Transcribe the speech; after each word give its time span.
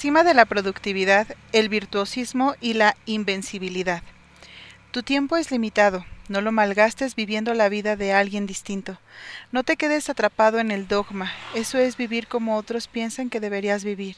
cima 0.00 0.24
de 0.24 0.32
la 0.32 0.46
productividad, 0.46 1.26
el 1.52 1.68
virtuosismo 1.68 2.54
y 2.58 2.72
la 2.72 2.96
invencibilidad. 3.04 4.02
Tu 4.92 5.02
tiempo 5.02 5.36
es 5.36 5.50
limitado, 5.50 6.06
no 6.30 6.40
lo 6.40 6.52
malgastes 6.52 7.14
viviendo 7.14 7.52
la 7.52 7.68
vida 7.68 7.96
de 7.96 8.14
alguien 8.14 8.46
distinto. 8.46 8.98
No 9.52 9.62
te 9.62 9.76
quedes 9.76 10.08
atrapado 10.08 10.58
en 10.58 10.70
el 10.70 10.88
dogma, 10.88 11.30
eso 11.54 11.76
es 11.76 11.98
vivir 11.98 12.28
como 12.28 12.56
otros 12.56 12.88
piensan 12.88 13.28
que 13.28 13.40
deberías 13.40 13.84
vivir. 13.84 14.16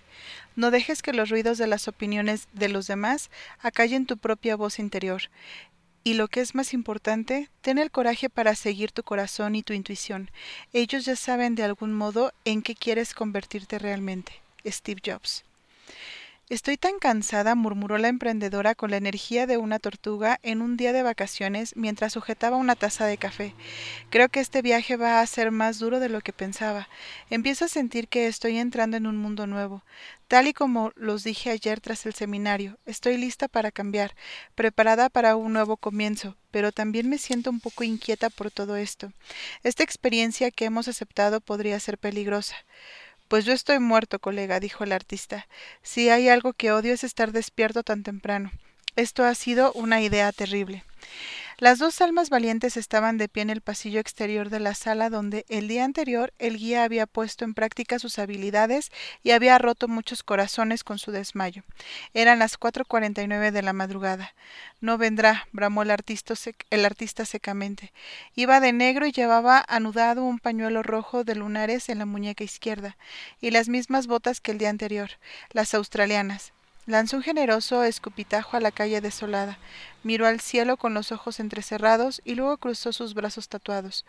No 0.55 0.71
dejes 0.71 1.03
que 1.03 1.13
los 1.13 1.31
ruidos 1.31 1.59
de 1.59 1.67
las 1.67 1.89
opiniones 1.89 2.47
de 2.53 2.69
los 2.69 2.87
demás 2.87 3.29
acallen 3.59 4.07
tu 4.07 4.19
propia 4.19 4.55
voz 4.55 4.79
interior. 4.79 5.23
Y 6.05 6.15
lo 6.15 6.29
que 6.29 6.43
es 6.43 6.55
más 6.55 6.75
importante, 6.75 7.49
ten 7.61 7.79
el 7.79 7.91
coraje 7.91 8.31
para 8.31 8.55
seguir 8.55 8.93
tu 8.93 9.03
corazón 9.03 9.57
y 9.57 9.65
tu 9.65 9.73
intuición. 9.73 10.31
Ellos 10.73 11.05
ya 11.07 11.17
saben 11.17 11.57
de 11.57 11.65
algún 11.65 11.93
modo 11.93 12.33
en 12.45 12.63
qué 12.63 12.77
quieres 12.77 13.15
convertirte 13.15 13.81
realmente. 13.81 14.33
Steve 14.65 15.03
Jobs. 15.05 15.43
Estoy 16.53 16.77
tan 16.77 16.99
cansada, 16.99 17.55
murmuró 17.55 17.97
la 17.97 18.09
emprendedora 18.09 18.75
con 18.75 18.91
la 18.91 18.99
energía 18.99 19.47
de 19.47 19.57
una 19.57 19.79
tortuga 19.79 20.39
en 20.43 20.61
un 20.61 20.77
día 20.77 20.93
de 20.93 21.03
vacaciones 21.03 21.75
mientras 21.77 22.13
sujetaba 22.13 22.59
una 22.59 22.77
taza 22.77 23.07
de 23.07 23.17
café. 23.17 23.55
Creo 24.11 24.29
que 24.29 24.41
este 24.41 24.61
viaje 24.61 24.97
va 24.99 25.21
a 25.21 25.27
ser 25.27 25.51
más 25.51 25.79
duro 25.79 25.99
de 25.99 26.11
lo 26.11 26.21
que 26.21 26.35
pensaba. 26.35 26.91
Empiezo 27.31 27.65
a 27.65 27.69
sentir 27.69 28.09
que 28.09 28.27
estoy 28.27 28.59
entrando 28.59 28.99
en 28.99 29.07
un 29.07 29.17
mundo 29.17 29.47
nuevo. 29.47 29.83
Tal 30.29 30.47
y 30.47 30.53
como 30.53 30.93
los 30.95 31.25
dije 31.25 31.49
ayer 31.49 31.81
tras 31.81 32.05
el 32.05 32.13
seminario, 32.13 32.79
estoy 32.85 33.17
lista 33.17 33.49
para 33.49 33.71
cambiar, 33.71 34.15
preparada 34.55 35.09
para 35.09 35.37
un 35.37 35.55
nuevo 35.55 35.79
comienzo, 35.79 36.37
pero 36.51 36.71
también 36.71 37.09
me 37.09 37.17
siento 37.17 37.49
un 37.49 37.61
poco 37.61 37.83
inquieta 37.83 38.29
por 38.29 38.51
todo 38.51 38.77
esto. 38.77 39.11
Esta 39.63 39.85
experiencia 39.85 40.51
que 40.51 40.67
hemos 40.67 40.87
aceptado 40.87 41.41
podría 41.41 41.81
ser 41.81 41.97
peligrosa. 41.97 42.57
Pues 43.33 43.47
yo 43.47 43.55
estoy 43.55 43.79
muerto, 43.79 44.19
colega, 44.19 44.61
dijo 44.61 44.85
el 44.85 44.93
artista. 44.93 45.49
Si 45.81 46.11
hay 46.11 46.29
algo 46.29 46.53
que 46.53 46.71
odio 46.71 46.93
es 46.93 47.03
estar 47.03 47.33
despierto 47.33 47.83
tan 47.83 48.03
temprano. 48.03 48.53
Esto 48.95 49.25
ha 49.25 49.35
sido 49.35 49.73
una 49.73 50.03
idea 50.03 50.31
terrible. 50.33 50.85
Las 51.59 51.79
dos 51.79 52.01
almas 52.01 52.29
valientes 52.29 52.77
estaban 52.77 53.19
de 53.19 53.29
pie 53.29 53.43
en 53.43 53.51
el 53.51 53.61
pasillo 53.61 54.01
exterior 54.01 54.51
de 54.51 54.59
la 54.59 54.75
sala 54.75 55.11
donde 55.11 55.45
el 55.49 55.69
día 55.69 55.85
anterior 55.85 56.33
el 56.39 56.57
guía 56.57 56.83
había 56.83 57.07
puesto 57.07 57.45
en 57.45 57.55
práctica 57.55 58.01
sus 58.01 58.19
habilidades 58.19 58.91
y 59.23 59.31
había 59.31 59.59
roto 59.59 59.87
muchos 59.87 60.25
corazones 60.25 60.83
con 60.83 60.99
su 60.99 61.13
desmayo. 61.13 61.63
Eran 62.15 62.41
las 62.41 62.59
cuatro 62.59 62.85
cuarenta 62.85 63.23
y 63.23 63.29
nueve 63.29 63.53
de 63.53 63.63
la 63.63 63.73
madrugada. 63.73 64.35
No 64.81 64.99
vendrá, 64.99 65.47
bramó 65.53 65.83
el 65.83 65.93
artista, 65.93 66.35
el 66.71 66.85
artista 66.85 67.27
secamente. 67.27 67.93
Iba 68.35 68.59
de 68.59 68.73
negro 68.73 69.07
y 69.07 69.13
llevaba 69.13 69.65
anudado 69.69 70.25
un 70.25 70.41
pañuelo 70.41 70.83
rojo 70.83 71.23
de 71.23 71.37
lunares 71.37 71.89
en 71.89 71.99
la 71.99 72.07
muñeca 72.07 72.43
izquierda, 72.43 72.97
y 73.41 73.51
las 73.51 73.69
mismas 73.69 74.07
botas 74.07 74.41
que 74.41 74.51
el 74.51 74.59
día 74.59 74.71
anterior, 74.71 75.11
las 75.53 75.75
australianas. 75.75 76.53
Lanzó 76.85 77.19
un 77.19 77.23
generoso 77.23 77.85
escupitajo 77.85 78.57
a 78.57 78.61
la 78.61 78.73
calle 78.73 79.01
desolada, 79.01 79.57
miró 80.03 80.27
al 80.27 80.41
cielo 80.41 80.77
con 80.77 80.95
los 80.95 81.13
ojos 81.13 81.39
entrecerrados 81.39 82.21
y 82.25 82.35
luego 82.35 82.57
cruzó 82.57 82.93
sus 82.93 83.15
brazos 83.15 83.49
tatuados. 83.49 84.05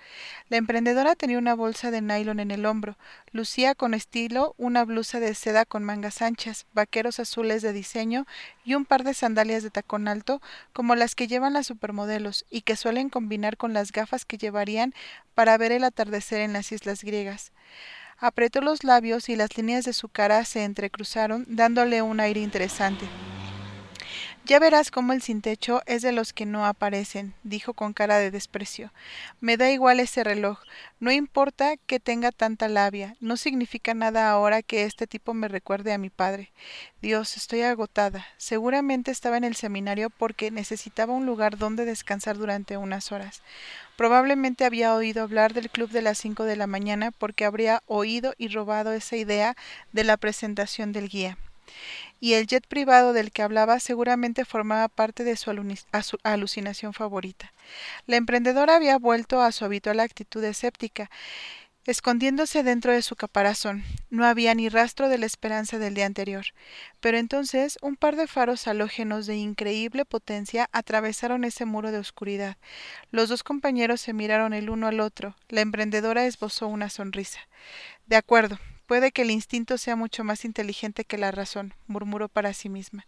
La 0.49 0.57
emprendedora 0.57 1.13
tenía 1.13 1.37
una 1.37 1.53
bolsa 1.53 1.91
de 1.91 2.01
nylon 2.01 2.39
en 2.39 2.49
el 2.49 2.65
hombro, 2.65 2.97
lucía 3.31 3.75
con 3.75 3.93
estilo 3.93 4.55
una 4.57 4.85
blusa 4.85 5.19
de 5.19 5.35
seda 5.35 5.65
con 5.65 5.83
mangas 5.83 6.23
anchas, 6.23 6.65
vaqueros 6.73 7.19
azules 7.19 7.61
de 7.61 7.73
diseño 7.73 8.25
y 8.65 8.73
un 8.73 8.85
par 8.85 9.03
de 9.03 9.13
sandalias 9.13 9.61
de 9.61 9.69
tacón 9.69 10.07
alto 10.07 10.41
como 10.73 10.95
las 10.95 11.13
que 11.13 11.27
llevan 11.27 11.53
las 11.53 11.67
supermodelos 11.67 12.43
y 12.49 12.61
que 12.61 12.75
suelen 12.75 13.09
combinar 13.09 13.55
con 13.55 13.73
las 13.73 13.91
gafas 13.91 14.25
que 14.25 14.39
llevarían 14.39 14.95
para 15.35 15.59
ver 15.59 15.73
el 15.73 15.83
atardecer 15.83 16.41
en 16.41 16.53
las 16.53 16.71
islas 16.71 17.03
griegas. 17.03 17.51
Apretó 18.17 18.61
los 18.61 18.83
labios 18.83 19.29
y 19.29 19.35
las 19.35 19.57
líneas 19.57 19.85
de 19.85 19.93
su 19.93 20.09
cara 20.09 20.43
se 20.45 20.63
entrecruzaron, 20.63 21.45
dándole 21.47 22.01
un 22.01 22.19
aire 22.19 22.41
interesante. 22.41 23.05
Ya 24.45 24.59
verás 24.59 24.91
cómo 24.91 25.13
el 25.13 25.21
sin 25.21 25.41
techo 25.41 25.81
es 25.85 26.01
de 26.01 26.11
los 26.11 26.33
que 26.33 26.45
no 26.45 26.65
aparecen, 26.65 27.33
dijo 27.43 27.73
con 27.73 27.93
cara 27.93 28.17
de 28.17 28.29
desprecio. 28.29 28.91
Me 29.39 29.55
da 29.55 29.71
igual 29.71 30.01
ese 30.01 30.21
reloj. 30.21 30.59
No 30.99 31.13
importa 31.13 31.77
que 31.77 32.01
tenga 32.01 32.33
tanta 32.33 32.67
labia. 32.67 33.15
No 33.21 33.37
significa 33.37 33.93
nada 33.93 34.29
ahora 34.29 34.61
que 34.61 34.83
este 34.83 35.07
tipo 35.07 35.33
me 35.33 35.47
recuerde 35.47 35.93
a 35.93 35.97
mi 35.97 36.09
padre. 36.09 36.51
Dios, 37.01 37.37
estoy 37.37 37.61
agotada. 37.61 38.25
Seguramente 38.35 39.11
estaba 39.11 39.37
en 39.37 39.45
el 39.45 39.55
seminario 39.55 40.09
porque 40.09 40.51
necesitaba 40.51 41.13
un 41.13 41.25
lugar 41.25 41.57
donde 41.57 41.85
descansar 41.85 42.37
durante 42.37 42.75
unas 42.75 43.13
horas. 43.13 43.43
Probablemente 43.95 44.65
había 44.65 44.93
oído 44.93 45.23
hablar 45.23 45.53
del 45.53 45.69
club 45.69 45.89
de 45.89 46.01
las 46.01 46.17
cinco 46.17 46.43
de 46.43 46.57
la 46.57 46.67
mañana 46.67 47.11
porque 47.11 47.45
habría 47.45 47.81
oído 47.85 48.33
y 48.37 48.49
robado 48.49 48.91
esa 48.91 49.15
idea 49.15 49.55
de 49.93 50.03
la 50.03 50.17
presentación 50.17 50.91
del 50.91 51.07
guía. 51.07 51.37
Y 52.19 52.33
el 52.33 52.47
jet 52.47 52.65
privado 52.67 53.13
del 53.13 53.31
que 53.31 53.41
hablaba 53.41 53.79
seguramente 53.79 54.45
formaba 54.45 54.87
parte 54.87 55.23
de 55.23 55.35
su, 55.35 55.51
alucinación 56.23 56.93
favorita. 56.93 57.53
La 58.05 58.15
emprendedora 58.15 58.75
había 58.75 58.97
vuelto 58.97 59.41
a 59.41 59.51
su 59.51 59.65
habitual 59.65 59.99
actitud 59.99 60.43
escéptica 60.43 61.09
escondiéndose 61.85 62.63
dentro 62.63 62.93
de 62.93 63.01
su 63.01 63.15
caparazón. 63.15 63.83
No 64.09 64.25
había 64.25 64.55
ni 64.55 64.69
rastro 64.69 65.09
de 65.09 65.17
la 65.17 65.25
esperanza 65.25 65.79
del 65.79 65.95
día 65.95 66.05
anterior. 66.05 66.45
Pero 67.01 67.17
entonces 67.17 67.77
un 67.81 67.95
par 67.95 68.15
de 68.15 68.27
faros 68.27 68.67
halógenos 68.67 69.25
de 69.25 69.35
increíble 69.35 70.05
potencia 70.05 70.69
atravesaron 70.71 71.43
ese 71.43 71.65
muro 71.65 71.91
de 71.91 71.97
oscuridad. 71.97 72.57
Los 73.11 73.29
dos 73.29 73.43
compañeros 73.43 74.01
se 74.01 74.13
miraron 74.13 74.53
el 74.53 74.69
uno 74.69 74.87
al 74.87 74.99
otro. 74.99 75.35
La 75.49 75.61
emprendedora 75.61 76.25
esbozó 76.25 76.67
una 76.67 76.89
sonrisa. 76.89 77.39
De 78.05 78.15
acuerdo, 78.15 78.59
Puede 78.85 79.11
que 79.11 79.21
el 79.21 79.31
instinto 79.31 79.77
sea 79.77 79.95
mucho 79.95 80.23
más 80.23 80.43
inteligente 80.43 81.05
que 81.05 81.17
la 81.17 81.31
razón, 81.31 81.73
murmuró 81.87 82.27
para 82.27 82.53
sí 82.53 82.67
misma. 82.67 83.05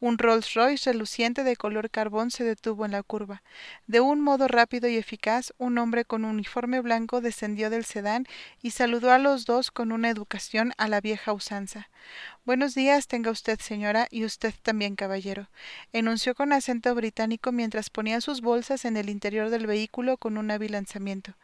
Un 0.00 0.18
Rolls 0.18 0.54
Royce 0.54 0.90
reluciente 0.90 1.44
de 1.44 1.56
color 1.56 1.90
carbón 1.90 2.30
se 2.30 2.44
detuvo 2.44 2.86
en 2.86 2.92
la 2.92 3.02
curva. 3.02 3.42
De 3.86 4.00
un 4.00 4.20
modo 4.20 4.48
rápido 4.48 4.88
y 4.88 4.96
eficaz, 4.96 5.52
un 5.58 5.76
hombre 5.78 6.04
con 6.04 6.24
uniforme 6.24 6.80
blanco 6.80 7.20
descendió 7.20 7.68
del 7.68 7.84
sedán 7.84 8.26
y 8.62 8.70
saludó 8.70 9.12
a 9.12 9.18
los 9.18 9.44
dos 9.44 9.70
con 9.70 9.92
una 9.92 10.08
educación 10.08 10.72
a 10.78 10.88
la 10.88 11.00
vieja 11.00 11.32
usanza. 11.32 11.88
Buenos 12.44 12.74
días 12.74 13.06
tenga 13.06 13.30
usted, 13.30 13.60
señora, 13.60 14.08
y 14.10 14.24
usted 14.24 14.52
también, 14.64 14.96
caballero, 14.96 15.46
enunció 15.92 16.34
con 16.34 16.52
acento 16.52 16.92
británico 16.92 17.52
mientras 17.52 17.88
ponía 17.88 18.20
sus 18.20 18.40
bolsas 18.40 18.84
en 18.84 18.96
el 18.96 19.10
interior 19.10 19.48
del 19.48 19.68
vehículo 19.68 20.16
con 20.16 20.36
un 20.36 20.50
hábil 20.50 20.72
lanzamiento. 20.72 21.34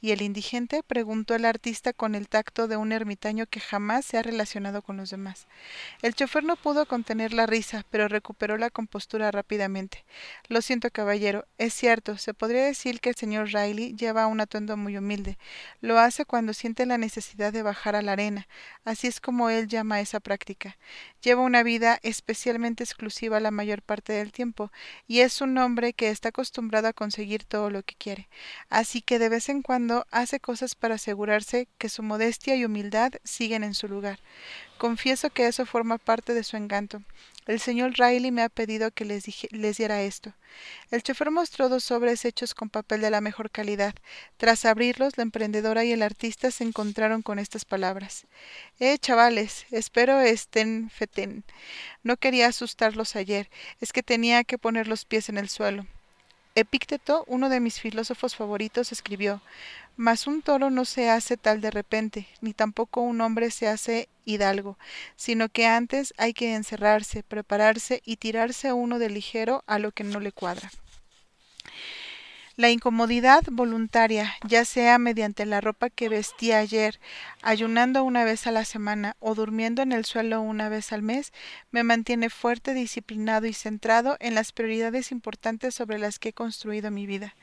¿Y 0.00 0.12
el 0.12 0.22
indigente? 0.22 0.84
preguntó 0.84 1.34
el 1.34 1.46
artista 1.46 1.92
con 1.92 2.14
el 2.14 2.28
tacto 2.28 2.68
de 2.68 2.76
un 2.76 2.92
ermitaño 2.92 3.46
que 3.46 3.58
jamás 3.58 4.04
se 4.04 4.18
ha 4.18 4.22
relacionado 4.22 4.82
con 4.82 4.96
los 4.96 5.10
demás. 5.10 5.48
El 6.00 6.14
chofer 6.14 6.44
no 6.44 6.54
pudo 6.54 6.86
contener 6.86 7.32
la 7.32 7.46
risa, 7.46 7.84
pero 7.90 8.06
recuperó 8.06 8.56
la 8.56 8.70
compostura 8.70 9.32
rápidamente. 9.32 10.04
Lo 10.46 10.62
siento, 10.62 10.90
caballero, 10.92 11.44
es 11.58 11.74
cierto, 11.74 12.18
se 12.18 12.34
podría 12.34 12.64
decir 12.64 13.00
que 13.00 13.08
el 13.08 13.16
señor 13.16 13.48
Riley 13.48 13.96
lleva 13.96 14.28
un 14.28 14.40
atuendo 14.40 14.76
muy 14.76 14.96
humilde. 14.96 15.38
Lo 15.80 15.98
hace 15.98 16.24
cuando 16.24 16.54
siente 16.54 16.86
la 16.86 16.98
necesidad 16.98 17.52
de 17.52 17.62
bajar 17.64 17.96
a 17.96 18.02
la 18.02 18.12
arena. 18.12 18.46
Así 18.84 19.08
es 19.08 19.20
como 19.20 19.50
él 19.50 19.66
llama 19.66 20.00
esa 20.00 20.20
práctica 20.20 20.35
Lleva 21.22 21.42
una 21.42 21.62
vida 21.62 21.98
especialmente 22.02 22.84
exclusiva 22.84 23.40
la 23.40 23.50
mayor 23.50 23.82
parte 23.82 24.12
del 24.12 24.32
tiempo, 24.32 24.70
y 25.06 25.20
es 25.20 25.40
un 25.40 25.56
hombre 25.58 25.92
que 25.92 26.10
está 26.10 26.30
acostumbrado 26.30 26.88
a 26.88 26.92
conseguir 26.92 27.44
todo 27.44 27.70
lo 27.70 27.82
que 27.82 27.94
quiere. 27.94 28.28
Así 28.68 29.02
que 29.02 29.18
de 29.18 29.28
vez 29.28 29.48
en 29.48 29.62
cuando 29.62 30.06
hace 30.10 30.40
cosas 30.40 30.74
para 30.74 30.96
asegurarse 30.96 31.68
que 31.78 31.88
su 31.88 32.02
modestia 32.02 32.56
y 32.56 32.64
humildad 32.64 33.12
siguen 33.24 33.64
en 33.64 33.74
su 33.74 33.88
lugar. 33.88 34.18
Confieso 34.78 35.30
que 35.30 35.46
eso 35.46 35.66
forma 35.66 35.98
parte 35.98 36.34
de 36.34 36.44
su 36.44 36.56
encanto. 36.56 37.02
El 37.46 37.60
señor 37.60 37.92
Riley 37.96 38.32
me 38.32 38.42
ha 38.42 38.48
pedido 38.48 38.90
que 38.90 39.04
les, 39.04 39.24
diera 39.76 40.02
esto. 40.02 40.32
El 40.90 41.04
chofer 41.04 41.30
mostró 41.30 41.68
dos 41.68 41.84
sobres 41.84 42.24
hechos 42.24 42.54
con 42.54 42.70
papel 42.70 43.00
de 43.00 43.10
la 43.10 43.20
mejor 43.20 43.50
calidad. 43.50 43.94
Tras 44.36 44.64
abrirlos, 44.64 45.16
la 45.16 45.22
emprendedora 45.22 45.84
y 45.84 45.92
el 45.92 46.02
artista 46.02 46.50
se 46.50 46.64
encontraron 46.64 47.22
con 47.22 47.38
estas 47.38 47.64
palabras. 47.64 48.26
Eh, 48.80 48.98
chavales, 48.98 49.66
espero 49.70 50.20
estén 50.20 50.90
feten. 50.90 51.44
No 52.02 52.16
quería 52.16 52.48
asustarlos 52.48 53.14
ayer, 53.14 53.48
es 53.80 53.92
que 53.92 54.02
tenía 54.02 54.42
que 54.42 54.58
poner 54.58 54.88
los 54.88 55.04
pies 55.04 55.28
en 55.28 55.38
el 55.38 55.48
suelo. 55.48 55.86
Epícteto, 56.56 57.22
uno 57.28 57.50
de 57.50 57.60
mis 57.60 57.80
filósofos 57.80 58.34
favoritos, 58.34 58.90
escribió 58.90 59.42
Mas 59.96 60.26
un 60.26 60.42
toro 60.42 60.70
no 60.70 60.84
se 60.84 61.08
hace 61.08 61.36
tal 61.38 61.60
de 61.62 61.70
repente, 61.70 62.28
ni 62.42 62.52
tampoco 62.52 63.00
un 63.00 63.20
hombre 63.22 63.50
se 63.50 63.66
hace 63.66 64.08
hidalgo, 64.26 64.78
sino 65.16 65.48
que 65.48 65.66
antes 65.66 66.12
hay 66.18 66.34
que 66.34 66.54
encerrarse, 66.54 67.22
prepararse 67.22 68.02
y 68.04 68.16
tirarse 68.16 68.74
uno 68.74 68.98
de 68.98 69.08
ligero 69.08 69.64
a 69.66 69.78
lo 69.78 69.92
que 69.92 70.04
no 70.04 70.20
le 70.20 70.32
cuadra. 70.32 70.70
La 72.56 72.70
incomodidad 72.70 73.42
voluntaria, 73.50 74.32
ya 74.48 74.64
sea 74.64 74.96
mediante 74.96 75.44
la 75.44 75.60
ropa 75.60 75.90
que 75.90 76.08
vestía 76.08 76.56
ayer, 76.56 76.98
ayunando 77.42 78.02
una 78.02 78.24
vez 78.24 78.46
a 78.46 78.50
la 78.50 78.64
semana 78.64 79.14
o 79.20 79.34
durmiendo 79.34 79.82
en 79.82 79.92
el 79.92 80.06
suelo 80.06 80.40
una 80.40 80.70
vez 80.70 80.90
al 80.90 81.02
mes, 81.02 81.34
me 81.70 81.82
mantiene 81.82 82.30
fuerte, 82.30 82.72
disciplinado 82.72 83.44
y 83.44 83.52
centrado 83.52 84.16
en 84.20 84.34
las 84.34 84.52
prioridades 84.52 85.12
importantes 85.12 85.74
sobre 85.74 85.98
las 85.98 86.18
que 86.18 86.30
he 86.30 86.32
construido 86.32 86.90
mi 86.90 87.04
vida. 87.06 87.34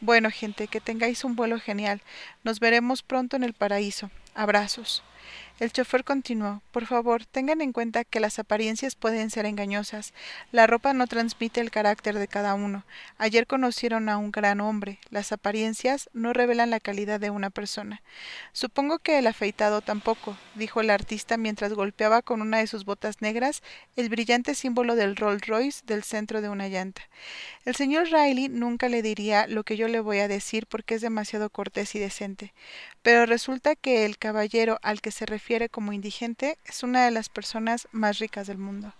Bueno, 0.00 0.32
gente, 0.32 0.66
que 0.66 0.80
tengáis 0.80 1.22
un 1.22 1.36
vuelo 1.36 1.60
genial. 1.60 2.02
Nos 2.42 2.58
veremos 2.58 3.04
pronto 3.04 3.36
en 3.36 3.44
el 3.44 3.52
paraíso. 3.52 4.10
Abrazos. 4.34 5.04
El 5.58 5.72
chofer 5.72 6.04
continuó 6.04 6.60
Por 6.70 6.84
favor, 6.84 7.24
tengan 7.24 7.62
en 7.62 7.72
cuenta 7.72 8.04
que 8.04 8.20
las 8.20 8.38
apariencias 8.38 8.94
pueden 8.94 9.30
ser 9.30 9.46
engañosas. 9.46 10.12
La 10.52 10.66
ropa 10.66 10.92
no 10.92 11.06
transmite 11.06 11.62
el 11.62 11.70
carácter 11.70 12.18
de 12.18 12.28
cada 12.28 12.52
uno. 12.52 12.84
Ayer 13.16 13.46
conocieron 13.46 14.10
a 14.10 14.18
un 14.18 14.30
gran 14.32 14.60
hombre. 14.60 14.98
Las 15.08 15.32
apariencias 15.32 16.10
no 16.12 16.34
revelan 16.34 16.68
la 16.68 16.78
calidad 16.78 17.20
de 17.20 17.30
una 17.30 17.48
persona. 17.48 18.02
Supongo 18.52 18.98
que 18.98 19.18
el 19.18 19.26
afeitado 19.26 19.80
tampoco, 19.80 20.36
dijo 20.56 20.82
el 20.82 20.90
artista 20.90 21.38
mientras 21.38 21.72
golpeaba 21.72 22.20
con 22.20 22.42
una 22.42 22.58
de 22.58 22.66
sus 22.66 22.84
botas 22.84 23.22
negras 23.22 23.62
el 23.96 24.10
brillante 24.10 24.54
símbolo 24.54 24.94
del 24.94 25.16
Rolls 25.16 25.46
Royce 25.46 25.80
del 25.86 26.02
centro 26.02 26.42
de 26.42 26.50
una 26.50 26.68
llanta. 26.68 27.00
El 27.64 27.74
señor 27.74 28.08
Riley 28.10 28.50
nunca 28.50 28.90
le 28.90 29.00
diría 29.00 29.46
lo 29.46 29.64
que 29.64 29.78
yo 29.78 29.88
le 29.88 30.00
voy 30.00 30.18
a 30.18 30.28
decir 30.28 30.66
porque 30.66 30.96
es 30.96 31.00
demasiado 31.00 31.48
cortés 31.48 31.94
y 31.94 31.98
decente. 31.98 32.52
Pero 33.00 33.24
resulta 33.24 33.74
que 33.74 34.04
el 34.04 34.18
caballero 34.18 34.78
al 34.82 35.00
que 35.00 35.12
se 35.12 35.24
refiere 35.24 35.45
como 35.70 35.92
indigente 35.92 36.58
es 36.64 36.82
una 36.82 37.04
de 37.04 37.12
las 37.12 37.28
personas 37.28 37.86
más 37.92 38.18
ricas 38.18 38.48
del 38.48 38.58
mundo. 38.58 38.92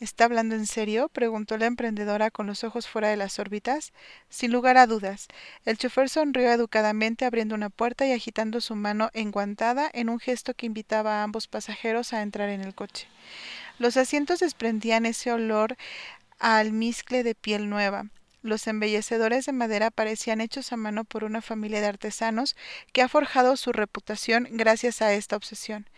¿Está 0.00 0.24
hablando 0.24 0.54
en 0.54 0.66
serio? 0.66 1.10
preguntó 1.10 1.58
la 1.58 1.66
emprendedora 1.66 2.30
con 2.30 2.46
los 2.46 2.64
ojos 2.64 2.88
fuera 2.88 3.08
de 3.08 3.18
las 3.18 3.38
órbitas. 3.38 3.92
Sin 4.30 4.50
lugar 4.50 4.78
a 4.78 4.86
dudas. 4.86 5.28
El 5.66 5.76
chofer 5.76 6.08
sonrió 6.08 6.50
educadamente 6.50 7.26
abriendo 7.26 7.54
una 7.54 7.68
puerta 7.68 8.06
y 8.06 8.12
agitando 8.12 8.62
su 8.62 8.74
mano 8.74 9.10
enguantada 9.12 9.90
en 9.92 10.08
un 10.08 10.18
gesto 10.18 10.54
que 10.54 10.66
invitaba 10.66 11.20
a 11.20 11.22
ambos 11.22 11.48
pasajeros 11.48 12.14
a 12.14 12.22
entrar 12.22 12.48
en 12.48 12.62
el 12.62 12.74
coche. 12.74 13.06
Los 13.78 13.98
asientos 13.98 14.40
desprendían 14.40 15.04
ese 15.04 15.32
olor 15.32 15.76
a 16.38 16.58
almizcle 16.58 17.22
de 17.22 17.34
piel 17.34 17.68
nueva. 17.68 18.06
Los 18.44 18.66
embellecedores 18.66 19.46
de 19.46 19.52
madera 19.52 19.90
parecían 19.90 20.42
hechos 20.42 20.70
a 20.70 20.76
mano 20.76 21.04
por 21.04 21.24
una 21.24 21.40
familia 21.40 21.80
de 21.80 21.86
artesanos 21.86 22.56
que 22.92 23.00
ha 23.00 23.08
forjado 23.08 23.56
su 23.56 23.72
reputación 23.72 24.46
gracias 24.50 25.00
a 25.00 25.14
esta 25.14 25.34
obsesión. 25.34 25.88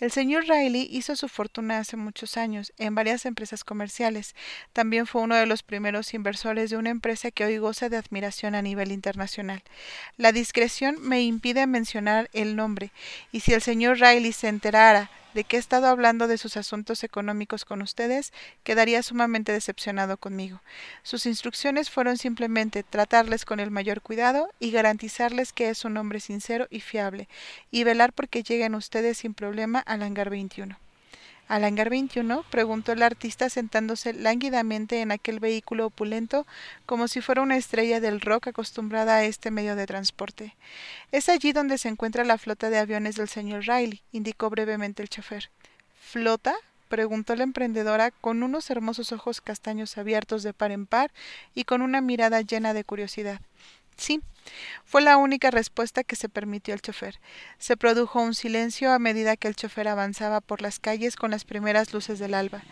El 0.00 0.12
señor 0.12 0.44
Riley 0.46 0.86
hizo 0.92 1.16
su 1.16 1.28
fortuna 1.28 1.78
hace 1.78 1.96
muchos 1.96 2.36
años 2.36 2.72
en 2.78 2.94
varias 2.94 3.26
empresas 3.26 3.64
comerciales. 3.64 4.36
También 4.72 5.08
fue 5.08 5.22
uno 5.22 5.34
de 5.34 5.46
los 5.46 5.64
primeros 5.64 6.14
inversores 6.14 6.70
de 6.70 6.76
una 6.76 6.90
empresa 6.90 7.32
que 7.32 7.44
hoy 7.44 7.58
goza 7.58 7.88
de 7.88 7.96
admiración 7.96 8.54
a 8.54 8.62
nivel 8.62 8.92
internacional. 8.92 9.64
La 10.16 10.30
discreción 10.30 10.96
me 11.00 11.22
impide 11.22 11.66
mencionar 11.66 12.30
el 12.32 12.54
nombre, 12.54 12.92
y 13.32 13.40
si 13.40 13.52
el 13.54 13.60
señor 13.60 13.98
Riley 13.98 14.32
se 14.32 14.46
enterara 14.46 15.10
de 15.34 15.44
que 15.44 15.56
he 15.56 15.60
estado 15.60 15.86
hablando 15.86 16.26
de 16.26 16.38
sus 16.38 16.56
asuntos 16.56 17.04
económicos 17.04 17.64
con 17.64 17.82
ustedes, 17.82 18.32
quedaría 18.64 19.02
sumamente 19.02 19.52
decepcionado 19.52 20.16
conmigo. 20.16 20.60
Sus 21.02 21.26
instrucciones 21.26 21.90
fueron 21.90 22.16
simplemente 22.16 22.82
tratarles 22.82 23.44
con 23.44 23.60
el 23.60 23.70
mayor 23.70 24.00
cuidado 24.00 24.48
y 24.58 24.70
garantizarles 24.70 25.52
que 25.52 25.68
es 25.68 25.84
un 25.84 25.96
hombre 25.96 26.20
sincero 26.20 26.66
y 26.70 26.80
fiable, 26.80 27.28
y 27.70 27.84
velar 27.84 28.12
porque 28.12 28.42
lleguen 28.42 28.74
ustedes 28.74 29.18
sin 29.18 29.34
problema 29.34 29.84
al 29.88 30.02
hangar 30.02 30.30
21. 30.30 30.76
¿Al 31.48 31.64
hangar 31.64 31.88
21? 31.88 32.44
preguntó 32.50 32.92
el 32.92 33.02
artista 33.02 33.48
sentándose 33.48 34.12
lánguidamente 34.12 35.00
en 35.00 35.10
aquel 35.10 35.40
vehículo 35.40 35.86
opulento 35.86 36.46
como 36.84 37.08
si 37.08 37.22
fuera 37.22 37.40
una 37.40 37.56
estrella 37.56 38.00
del 38.00 38.20
rock 38.20 38.48
acostumbrada 38.48 39.16
a 39.16 39.24
este 39.24 39.50
medio 39.50 39.74
de 39.74 39.86
transporte. 39.86 40.54
Es 41.10 41.30
allí 41.30 41.52
donde 41.52 41.78
se 41.78 41.88
encuentra 41.88 42.24
la 42.24 42.36
flota 42.36 42.68
de 42.68 42.78
aviones 42.78 43.16
del 43.16 43.28
señor 43.28 43.62
Riley, 43.66 44.02
indicó 44.12 44.50
brevemente 44.50 45.02
el 45.02 45.08
chofer. 45.08 45.48
¿Flota? 45.98 46.54
preguntó 46.90 47.34
la 47.34 47.44
emprendedora 47.44 48.10
con 48.10 48.42
unos 48.42 48.70
hermosos 48.70 49.12
ojos 49.12 49.40
castaños 49.40 49.98
abiertos 49.98 50.42
de 50.42 50.52
par 50.52 50.70
en 50.70 50.86
par 50.86 51.10
y 51.54 51.64
con 51.64 51.82
una 51.82 52.00
mirada 52.00 52.40
llena 52.42 52.74
de 52.74 52.84
curiosidad. 52.84 53.40
Sí, 53.98 54.22
fue 54.84 55.02
la 55.02 55.16
única 55.16 55.50
respuesta 55.50 56.04
que 56.04 56.16
se 56.16 56.28
permitió 56.28 56.72
al 56.72 56.80
chofer. 56.80 57.20
Se 57.58 57.76
produjo 57.76 58.22
un 58.22 58.34
silencio 58.34 58.92
a 58.92 58.98
medida 58.98 59.36
que 59.36 59.48
el 59.48 59.56
chofer 59.56 59.88
avanzaba 59.88 60.40
por 60.40 60.62
las 60.62 60.78
calles 60.78 61.16
con 61.16 61.32
las 61.32 61.44
primeras 61.44 61.92
luces 61.92 62.18
del 62.20 62.32
alba. 62.32 62.62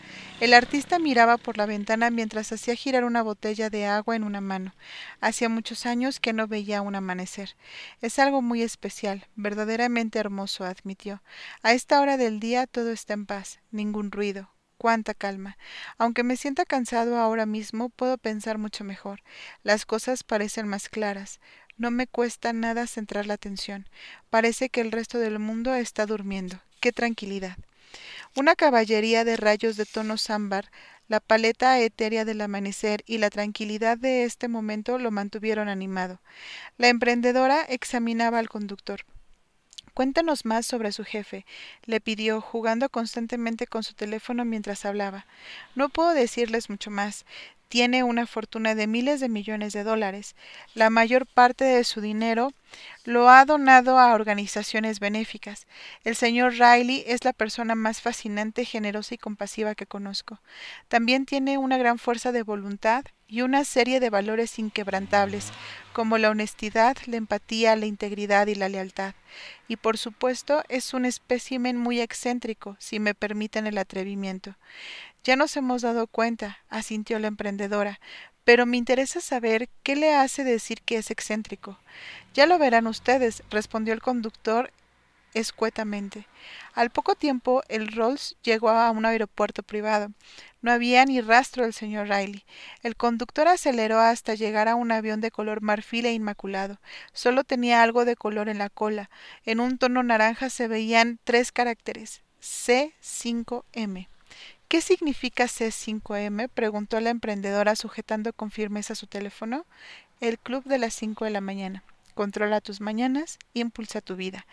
El 0.41 0.55
artista 0.55 0.99
miraba 1.01 1.37
por 1.37 1.59
la 1.59 1.67
ventana 1.67 2.11
mientras 2.11 2.53
hacía 2.53 2.77
girar 2.77 3.05
una 3.05 3.23
botella 3.23 3.71
de 3.71 3.87
agua 3.87 4.15
en 4.15 4.23
una 4.23 4.41
mano. 4.41 4.73
Hacía 5.21 5.49
muchos 5.49 5.85
años 5.85 6.21
que 6.21 6.33
no 6.33 6.47
veía 6.47 6.81
un 6.81 6.95
amanecer. 6.95 7.57
Es 8.01 8.19
algo 8.21 8.41
muy 8.41 8.63
especial, 8.63 9.27
verdaderamente 9.35 10.21
hermoso, 10.21 10.65
admitió. 10.65 11.23
A 11.63 11.73
esta 11.73 12.01
hora 12.01 12.17
del 12.17 12.41
día 12.41 12.67
todo 12.67 12.93
está 12.93 13.15
en 13.15 13.27
paz, 13.27 13.59
ningún 13.73 14.13
ruido, 14.13 14.49
cuánta 14.79 15.15
calma. 15.15 15.59
Aunque 15.99 16.23
me 16.23 16.37
sienta 16.37 16.65
cansado 16.65 17.19
ahora 17.19 17.47
mismo, 17.47 17.89
puedo 17.89 18.19
pensar 18.19 18.59
mucho 18.59 18.85
mejor. 18.85 19.23
Las 19.63 19.87
cosas 19.87 20.25
parecen 20.25 20.69
más 20.69 20.89
claras. 20.89 21.41
No 21.77 21.91
me 21.91 22.07
cuesta 22.07 22.53
nada 22.53 22.87
centrar 22.87 23.27
la 23.27 23.35
atención. 23.35 23.89
Parece 24.31 24.69
que 24.71 24.81
el 24.81 24.93
resto 24.93 25.19
del 25.19 25.39
mundo 25.39 25.75
está 25.75 26.07
durmiendo. 26.07 26.61
¡Qué 26.81 26.93
tranquilidad! 26.93 27.57
Una 28.35 28.55
caballería 28.55 29.25
de 29.25 29.37
rayos 29.37 29.77
de 29.77 29.87
tono 29.87 30.17
ámbar, 30.29 30.71
la 31.09 31.21
paleta 31.21 31.79
etérea 31.81 32.25
del 32.25 32.41
amanecer 32.41 33.03
y 33.07 33.19
la 33.19 33.31
tranquilidad 33.31 33.97
de 33.97 34.25
este 34.25 34.49
momento 34.49 34.99
lo 34.99 35.11
mantuvieron 35.11 35.69
animado. 35.69 36.21
La 36.79 36.89
emprendedora 36.89 37.63
examinaba 37.63 38.39
al 38.39 38.49
conductor. 38.49 39.05
Cuéntanos 39.97 40.45
más 40.45 40.67
sobre 40.67 40.93
su 40.93 41.05
jefe, 41.05 41.47
le 41.87 42.03
pidió, 42.03 42.43
jugando 42.43 42.91
constantemente 42.91 43.67
con 43.67 43.83
su 43.83 43.95
teléfono 43.95 44.45
mientras 44.45 44.85
hablaba. 44.85 45.25
No 45.75 45.89
puedo 45.89 46.11
decirles 46.11 46.69
mucho 46.69 46.91
más. 46.91 47.25
Tiene 47.69 48.05
una 48.05 48.27
fortuna 48.27 48.75
de 48.75 48.87
miles 48.87 49.21
de 49.21 49.29
millones 49.29 49.73
de 49.73 49.83
dólares. 49.83 50.37
La 50.75 50.89
mayor 50.89 51.27
parte 51.27 51.65
de 51.65 51.83
su 51.83 52.01
dinero 52.01 52.53
lo 53.05 53.29
ha 53.29 53.45
donado 53.45 53.99
a 53.99 54.15
organizaciones 54.15 55.01
benéficas. 55.01 55.67
El 56.05 56.15
señor 56.15 56.53
Riley 56.53 57.03
es 57.07 57.25
la 57.25 57.33
persona 57.33 57.75
más 57.75 58.01
fascinante, 58.01 58.65
generosa 58.65 59.15
y 59.15 59.19
compasiva 59.19 59.75
que 59.75 59.87
conozco. 59.87 60.41
También 60.89 61.27
tiene 61.27 61.59
una 61.59 61.77
gran 61.77 61.99
fuerza 61.99 62.33
de 62.33 62.43
voluntad 62.43 63.05
y 63.29 63.43
una 63.43 63.65
serie 63.65 63.99
de 63.99 64.11
valores 64.11 64.59
inquebrantables, 64.59 65.53
como 65.93 66.19
la 66.19 66.31
honestidad, 66.31 66.97
la 67.07 67.17
empatía, 67.17 67.75
la 67.75 67.87
integridad 67.87 68.47
y 68.47 68.55
la 68.55 68.69
lealtad. 68.69 69.15
Y 69.67 69.77
por 69.77 69.99
supuesto 69.99 70.63
es 70.69 70.95
un 70.95 71.05
espécimen 71.05 71.77
muy 71.77 72.01
excéntrico, 72.01 72.77
si 72.79 73.01
me 73.01 73.15
permiten 73.15 73.67
el 73.67 73.79
atrevimiento. 73.79 74.55
Ya 75.27 75.35
nos 75.35 75.57
hemos 75.57 75.83
dado 75.83 76.07
cuenta, 76.07 76.59
asintió 76.69 77.19
la 77.19 77.27
emprendedora, 77.27 77.99
pero 78.45 78.65
me 78.65 78.77
interesa 78.77 79.21
saber 79.21 79.69
qué 79.83 79.97
le 79.97 80.15
hace 80.15 80.45
decir 80.45 80.83
que 80.83 80.99
es 80.99 81.11
excéntrico. 81.11 81.81
Ya 82.33 82.47
lo 82.47 82.61
verán 82.61 82.87
ustedes, 82.87 83.43
respondió 83.51 83.93
el 83.93 84.01
conductor 84.01 84.71
escuetamente. 85.35 86.29
Al 86.75 86.91
poco 86.91 87.17
tiempo 87.17 87.65
el 87.67 87.89
Rolls 87.89 88.37
llegó 88.45 88.69
a 88.69 88.89
un 88.93 89.05
aeropuerto 89.05 89.65
privado. 89.65 90.13
No 90.63 90.71
había 90.71 91.05
ni 91.05 91.21
rastro 91.21 91.65
del 91.65 91.73
señor 91.73 92.07
Riley. 92.07 92.45
El 92.85 92.95
conductor 92.95 93.49
aceleró 93.49 93.99
hasta 93.99 94.37
llegar 94.37 94.69
a 94.69 94.77
un 94.77 94.93
avión 94.93 95.21
de 95.21 95.33
color 95.33 95.61
marfil 95.61 96.07
e 96.07 96.13
inmaculado. 96.13 96.79
Solo 97.13 97.43
tenía 97.43 97.83
algo 97.83 98.05
de 98.05 98.15
color 98.15 98.49
en 98.49 98.59
la 98.59 98.71
cola. 98.71 99.11
En 99.45 99.59
un 99.59 99.77
tono 99.77 100.05
naranja 100.05 100.51
se 100.51 100.69
veían 100.69 101.19
tres 101.25 101.51
caracteres 101.51 102.23
C5M. 102.41 104.07
¿Qué 104.69 104.81
significa 104.81 105.45
C5M? 105.45 106.49
preguntó 106.53 106.99
la 106.99 107.11
emprendedora 107.11 107.77
sujetando 107.77 108.33
con 108.33 108.51
firmeza 108.51 108.97
su 108.97 109.07
teléfono. 109.07 109.65
El 110.21 110.41
club 110.41 110.65
de 110.65 110.79
las 110.79 110.93
cinco 110.93 111.25
de 111.25 111.31
la 111.31 111.41
mañana. 111.41 111.85
Controla 112.15 112.61
tus 112.61 112.81
mañanas, 112.81 113.39
impulsa 113.55 114.01
tu 114.01 114.17
vida. 114.17 114.45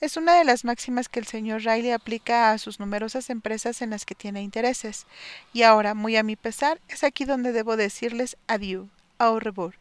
Es 0.00 0.16
una 0.16 0.34
de 0.34 0.44
las 0.44 0.64
máximas 0.64 1.08
que 1.08 1.18
el 1.18 1.26
señor 1.26 1.62
Riley 1.62 1.90
aplica 1.90 2.52
a 2.52 2.58
sus 2.58 2.78
numerosas 2.78 3.28
empresas 3.28 3.82
en 3.82 3.90
las 3.90 4.04
que 4.04 4.14
tiene 4.14 4.42
intereses. 4.42 5.06
Y 5.52 5.62
ahora, 5.62 5.94
muy 5.94 6.16
a 6.16 6.22
mi 6.22 6.36
pesar, 6.36 6.80
es 6.88 7.02
aquí 7.02 7.24
donde 7.24 7.50
debo 7.50 7.76
decirles 7.76 8.36
adiós, 8.46 8.86
au 9.18 9.40
revoir 9.40 9.74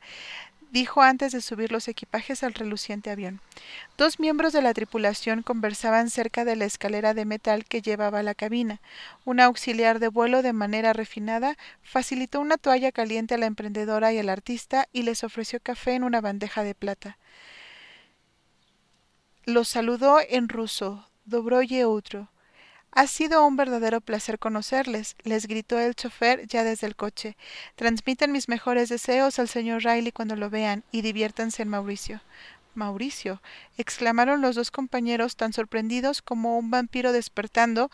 dijo 0.75 1.01
antes 1.01 1.31
de 1.31 1.39
subir 1.39 1.71
los 1.71 1.87
equipajes 1.87 2.43
al 2.43 2.53
reluciente 2.53 3.09
avión. 3.09 3.39
Dos 3.97 4.19
miembros 4.19 4.51
de 4.51 4.61
la 4.61 4.73
tripulación 4.73 5.41
conversaban 5.41 6.09
cerca 6.09 6.43
de 6.43 6.57
la 6.57 6.65
escalera 6.65 7.13
de 7.13 7.23
metal 7.23 7.63
que 7.63 7.81
llevaba 7.81 8.19
a 8.19 8.23
la 8.23 8.35
cabina. 8.35 8.81
Un 9.23 9.39
auxiliar 9.39 9.99
de 9.99 10.09
vuelo 10.09 10.41
de 10.41 10.51
manera 10.51 10.91
refinada 10.91 11.55
facilitó 11.81 12.41
una 12.41 12.57
toalla 12.57 12.91
caliente 12.91 13.35
a 13.35 13.37
la 13.37 13.45
emprendedora 13.45 14.11
y 14.11 14.17
al 14.17 14.27
artista 14.27 14.89
y 14.91 15.03
les 15.03 15.23
ofreció 15.23 15.61
café 15.61 15.93
en 15.93 16.03
una 16.03 16.19
bandeja 16.19 16.61
de 16.61 16.75
plata. 16.75 17.17
Los 19.45 19.69
saludó 19.69 20.19
en 20.27 20.49
ruso, 20.49 21.07
dobroye 21.23 21.85
otro. 21.85 22.27
Ha 22.97 23.07
sido 23.07 23.45
un 23.45 23.57
verdadero 23.57 23.99
placer 23.99 24.39
conocerles, 24.39 25.17
les 25.23 25.47
gritó 25.47 25.77
el 25.77 25.95
chofer 25.95 26.47
ya 26.47 26.63
desde 26.63 26.87
el 26.87 26.95
coche. 26.95 27.35
Transmiten 27.75 28.31
mis 28.31 28.47
mejores 28.47 28.87
deseos 28.87 29.37
al 29.37 29.49
señor 29.49 29.83
Riley 29.83 30.13
cuando 30.13 30.37
lo 30.37 30.49
vean 30.49 30.85
y 30.93 31.01
diviértanse 31.01 31.61
en 31.63 31.67
Mauricio. 31.67 32.21
Mauricio. 32.73 33.41
exclamaron 33.77 34.39
los 34.39 34.55
dos 34.55 34.71
compañeros 34.71 35.35
tan 35.35 35.51
sorprendidos 35.51 36.21
como 36.21 36.57
un 36.57 36.71
vampiro 36.71 37.11
despertando 37.11 37.91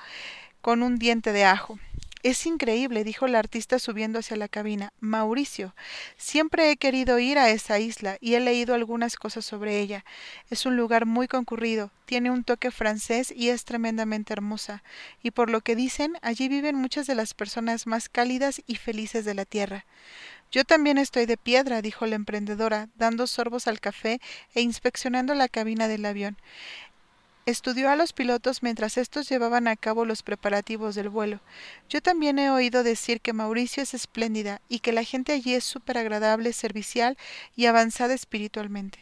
con 0.62 0.84
un 0.84 1.00
diente 1.00 1.32
de 1.32 1.46
ajo. 1.46 1.80
Es 2.24 2.46
increíble, 2.46 3.04
dijo 3.04 3.28
la 3.28 3.40
artista 3.40 3.80
subiendo 3.80 4.20
hacia 4.20 4.38
la 4.38 4.48
cabina. 4.48 4.94
Mauricio, 5.00 5.74
siempre 6.18 6.70
he 6.70 6.78
querido 6.78 7.18
ir 7.18 7.40
a 7.40 7.50
esa 7.50 7.80
isla 7.80 8.18
y 8.22 8.36
he 8.36 8.40
leído 8.40 8.76
algunas 8.76 9.16
cosas 9.16 9.44
sobre 9.44 9.80
ella. 9.80 10.06
Es 10.52 10.68
un 10.68 10.78
lugar 10.78 11.08
muy 11.08 11.28
concurrido, 11.28 11.90
tiene 12.06 12.30
un 12.30 12.44
toque 12.44 12.70
francés 12.70 13.34
y 13.36 13.50
es 13.50 13.66
tremendamente 13.66 14.34
hermosa. 14.34 14.84
Y 15.24 15.32
por 15.32 15.50
lo 15.50 15.62
que 15.62 15.76
dicen, 15.76 16.14
allí 16.22 16.48
viven 16.48 16.76
muchas 16.76 17.08
de 17.08 17.16
las 17.16 17.34
personas 17.34 17.88
más 17.88 18.08
cálidas 18.08 18.62
y 18.68 18.76
felices 18.76 19.26
de 19.26 19.34
la 19.34 19.46
tierra. 19.46 19.86
Yo 20.52 20.66
también 20.66 20.98
estoy 20.98 21.26
de 21.26 21.38
piedra, 21.38 21.82
dijo 21.82 22.06
la 22.06 22.16
emprendedora, 22.16 22.90
dando 22.96 23.26
sorbos 23.26 23.68
al 23.68 23.80
café 23.80 24.20
e 24.54 24.62
inspeccionando 24.62 25.34
la 25.34 25.48
cabina 25.48 25.88
del 25.88 26.06
avión. 26.06 26.38
Estudió 27.48 27.90
a 27.90 27.96
los 27.96 28.14
pilotos 28.14 28.62
mientras 28.62 28.98
estos 28.98 29.28
llevaban 29.28 29.68
a 29.68 29.76
cabo 29.76 30.06
los 30.06 30.22
preparativos 30.22 30.94
del 30.94 31.10
vuelo. 31.10 31.40
Yo 31.90 32.00
también 32.00 32.38
he 32.38 32.52
oído 32.52 32.84
decir 32.84 33.20
que 33.20 33.34
Mauricio 33.34 33.82
es 33.82 33.96
espléndida 33.96 34.62
y 34.70 34.80
que 34.80 34.92
la 34.92 35.04
gente 35.04 35.32
allí 35.32 35.56
es 35.56 35.64
súper 35.64 35.98
agradable, 35.98 36.54
servicial 36.54 37.18
y 37.56 37.66
avanzada 37.66 38.14
espiritualmente. 38.14 39.00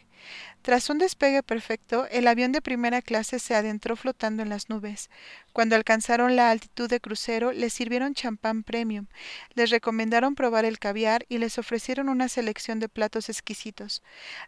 Tras 0.62 0.90
un 0.90 0.98
despegue 0.98 1.42
perfecto, 1.42 2.06
el 2.10 2.28
avión 2.28 2.52
de 2.52 2.60
primera 2.60 3.00
clase 3.00 3.38
se 3.38 3.54
adentró 3.54 3.96
flotando 3.96 4.42
en 4.42 4.50
las 4.50 4.68
nubes. 4.68 5.08
Cuando 5.54 5.74
alcanzaron 5.74 6.36
la 6.36 6.50
altitud 6.50 6.88
de 6.88 7.00
crucero, 7.00 7.52
les 7.52 7.72
sirvieron 7.72 8.12
champán 8.12 8.62
premium, 8.62 9.06
les 9.54 9.70
recomendaron 9.70 10.34
probar 10.34 10.66
el 10.66 10.78
caviar 10.78 11.24
y 11.30 11.38
les 11.38 11.56
ofrecieron 11.56 12.10
una 12.10 12.28
selección 12.28 12.78
de 12.78 12.90
platos 12.90 13.30
exquisitos. 13.30 14.02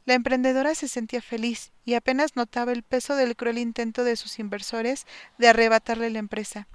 La 0.05 0.13
emprendedora 0.13 0.75
se 0.75 0.87
sentía 0.87 1.23
feliz 1.23 1.73
y 1.87 1.95
apenas 1.95 2.37
notaba 2.37 2.73
el 2.73 2.83
peso 2.83 3.17
del 3.17 3.35
cruel 3.35 3.57
intento 3.57 4.05
de 4.05 4.17
sus 4.17 4.39
inversores 4.39 5.07
de 5.39 5.49
arrebatarle 5.49 6.11
la 6.11 6.19
empresa. 6.19 6.69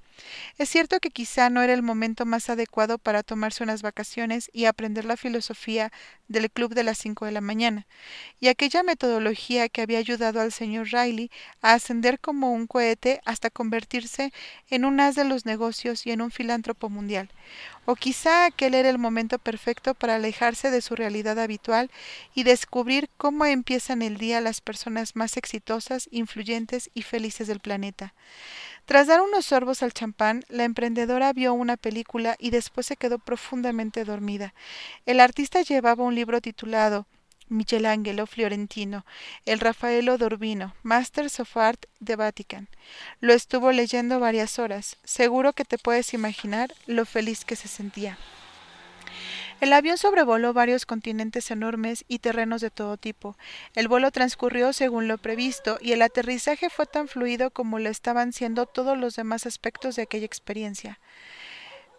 Es 0.58 0.70
cierto 0.70 1.00
que 1.00 1.12
quizá 1.12 1.50
no 1.50 1.62
era 1.62 1.74
el 1.74 1.84
momento 1.84 2.26
más 2.26 2.50
adecuado 2.50 2.98
para 2.98 3.24
tomarse 3.24 3.64
unas 3.64 3.82
vacaciones 3.82 4.50
y 4.54 4.66
aprender 4.66 5.06
la 5.06 5.18
filosofía 5.18 5.92
del 6.28 6.52
club 6.52 6.74
de 6.74 6.84
las 6.84 6.98
cinco 6.98 7.26
de 7.26 7.32
la 7.32 7.42
mañana, 7.42 7.88
y 8.40 8.50
aquella 8.50 8.84
metodología 8.84 9.70
que 9.70 9.82
había 9.82 10.00
ayudado 10.00 10.42
al 10.42 10.52
señor 10.52 10.88
Riley 10.92 11.32
a 11.62 11.74
ascender 11.74 12.20
como 12.20 12.52
un 12.52 12.68
cohete 12.68 13.22
hasta 13.26 13.50
convertirse 13.50 14.34
en 14.70 14.84
un 14.84 15.00
as 15.00 15.16
de 15.16 15.24
los 15.24 15.46
negocios 15.46 16.06
y 16.06 16.12
en 16.12 16.22
un 16.22 16.32
filántropo 16.32 16.90
mundial. 16.90 17.30
O 17.86 17.96
quizá 17.96 18.46
aquel 18.46 18.74
era 18.74 18.90
el 18.90 18.98
momento 18.98 19.40
perfecto 19.40 19.94
para 19.94 20.16
alejarse 20.16 20.70
de 20.70 20.82
su 20.82 20.96
realidad 20.96 21.40
habitual 21.40 21.90
y 22.36 22.44
descubrir 22.44 23.10
cómo 23.16 23.46
empiezan 23.46 24.02
el 24.02 24.18
día 24.18 24.42
las 24.42 24.60
personas 24.60 25.16
más 25.16 25.38
exitosas, 25.38 26.10
influyentes 26.12 26.90
y 26.94 27.04
felices 27.04 27.48
del 27.48 27.62
planeta. 27.62 28.14
Tras 28.88 29.06
dar 29.06 29.20
unos 29.20 29.48
sorbos 29.48 29.84
al 29.84 29.92
champán, 29.92 30.46
la 30.48 30.64
emprendedora 30.64 31.34
vio 31.34 31.54
una 31.54 31.76
película 31.76 32.38
y 32.40 32.52
después 32.52 32.86
se 32.88 32.96
quedó 32.96 33.20
profundamente 33.20 34.06
dormida. 34.06 34.54
El 35.06 35.20
artista 35.20 35.62
llevaba 35.62 36.06
un 36.06 36.16
libro 36.16 36.40
titulado 36.40 37.06
Michelangelo 37.50 38.26
Fiorentino, 38.28 39.06
el 39.46 39.60
Rafaelo 39.60 40.18
d'Urbino, 40.18 40.74
Masters 40.84 41.42
of 41.42 41.58
Art 41.58 41.84
de 42.00 42.16
Vatican. 42.16 42.70
Lo 43.20 43.34
estuvo 43.34 43.74
leyendo 43.74 44.22
varias 44.22 44.58
horas. 44.58 44.96
Seguro 45.04 45.52
que 45.52 45.66
te 45.66 45.78
puedes 45.78 46.14
imaginar 46.14 46.74
lo 46.86 47.06
feliz 47.06 47.44
que 47.44 47.58
se 47.58 47.68
sentía. 47.68 48.18
El 49.60 49.74
avión 49.74 49.98
sobrevoló 49.98 50.54
varios 50.54 50.86
continentes 50.86 51.50
enormes 51.50 52.06
y 52.08 52.20
terrenos 52.20 52.62
de 52.62 52.70
todo 52.70 52.96
tipo. 52.96 53.36
El 53.74 53.88
vuelo 53.88 54.12
transcurrió 54.12 54.72
según 54.72 55.08
lo 55.08 55.18
previsto 55.18 55.80
y 55.82 55.94
el 55.94 56.04
aterrizaje 56.04 56.70
fue 56.70 56.86
tan 56.86 57.08
fluido 57.08 57.50
como 57.50 57.80
lo 57.80 57.90
estaban 57.90 58.34
siendo 58.34 58.68
todos 58.68 58.96
los 58.96 59.16
demás 59.16 59.48
aspectos 59.48 59.96
de 59.96 60.04
aquella 60.04 60.28
experiencia. 60.28 61.00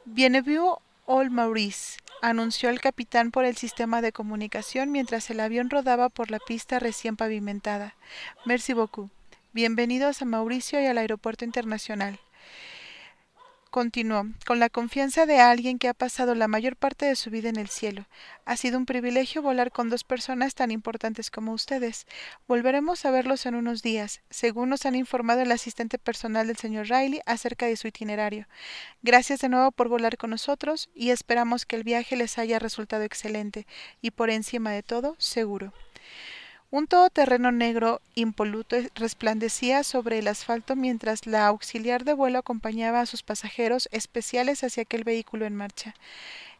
Bienvenue 0.04 0.76
All 1.06 1.30
Maurice, 1.30 1.98
anunció 2.22 2.68
el 2.68 2.80
capitán 2.80 3.32
por 3.32 3.44
el 3.44 3.56
sistema 3.56 4.02
de 4.02 4.12
comunicación 4.12 4.92
mientras 4.92 5.28
el 5.30 5.40
avión 5.40 5.68
rodaba 5.68 6.10
por 6.10 6.30
la 6.30 6.38
pista 6.38 6.78
recién 6.78 7.16
pavimentada. 7.16 7.96
Merci 8.44 8.72
beaucoup. 8.72 9.10
Bienvenidos 9.52 10.22
a 10.22 10.26
Mauricio 10.26 10.80
y 10.80 10.86
al 10.86 10.98
Aeropuerto 10.98 11.44
Internacional. 11.44 12.20
Continuó, 13.78 14.26
con 14.44 14.58
la 14.58 14.70
confianza 14.70 15.24
de 15.24 15.38
alguien 15.38 15.78
que 15.78 15.86
ha 15.86 15.94
pasado 15.94 16.34
la 16.34 16.48
mayor 16.48 16.74
parte 16.74 17.06
de 17.06 17.14
su 17.14 17.30
vida 17.30 17.48
en 17.48 17.54
el 17.54 17.68
cielo. 17.68 18.06
Ha 18.44 18.56
sido 18.56 18.76
un 18.76 18.86
privilegio 18.86 19.40
volar 19.40 19.70
con 19.70 19.88
dos 19.88 20.02
personas 20.02 20.56
tan 20.56 20.72
importantes 20.72 21.30
como 21.30 21.52
ustedes. 21.52 22.08
Volveremos 22.48 23.04
a 23.04 23.12
verlos 23.12 23.46
en 23.46 23.54
unos 23.54 23.80
días, 23.80 24.20
según 24.30 24.70
nos 24.70 24.84
han 24.84 24.96
informado 24.96 25.42
el 25.42 25.52
asistente 25.52 25.96
personal 25.96 26.48
del 26.48 26.56
señor 26.56 26.88
Riley 26.88 27.20
acerca 27.24 27.66
de 27.66 27.76
su 27.76 27.86
itinerario. 27.86 28.48
Gracias 29.02 29.42
de 29.42 29.48
nuevo 29.48 29.70
por 29.70 29.88
volar 29.88 30.16
con 30.16 30.30
nosotros 30.30 30.90
y 30.92 31.10
esperamos 31.10 31.64
que 31.64 31.76
el 31.76 31.84
viaje 31.84 32.16
les 32.16 32.36
haya 32.36 32.58
resultado 32.58 33.04
excelente 33.04 33.68
y 34.02 34.10
por 34.10 34.28
encima 34.30 34.72
de 34.72 34.82
todo, 34.82 35.14
seguro. 35.20 35.72
Un 36.70 36.86
todoterreno 36.86 37.50
negro 37.50 38.02
impoluto 38.14 38.76
resplandecía 38.94 39.82
sobre 39.82 40.18
el 40.18 40.28
asfalto 40.28 40.76
mientras 40.76 41.26
la 41.26 41.46
auxiliar 41.46 42.04
de 42.04 42.12
vuelo 42.12 42.38
acompañaba 42.38 43.00
a 43.00 43.06
sus 43.06 43.22
pasajeros 43.22 43.88
especiales 43.90 44.62
hacia 44.62 44.82
aquel 44.82 45.02
vehículo 45.02 45.46
en 45.46 45.56
marcha. 45.56 45.94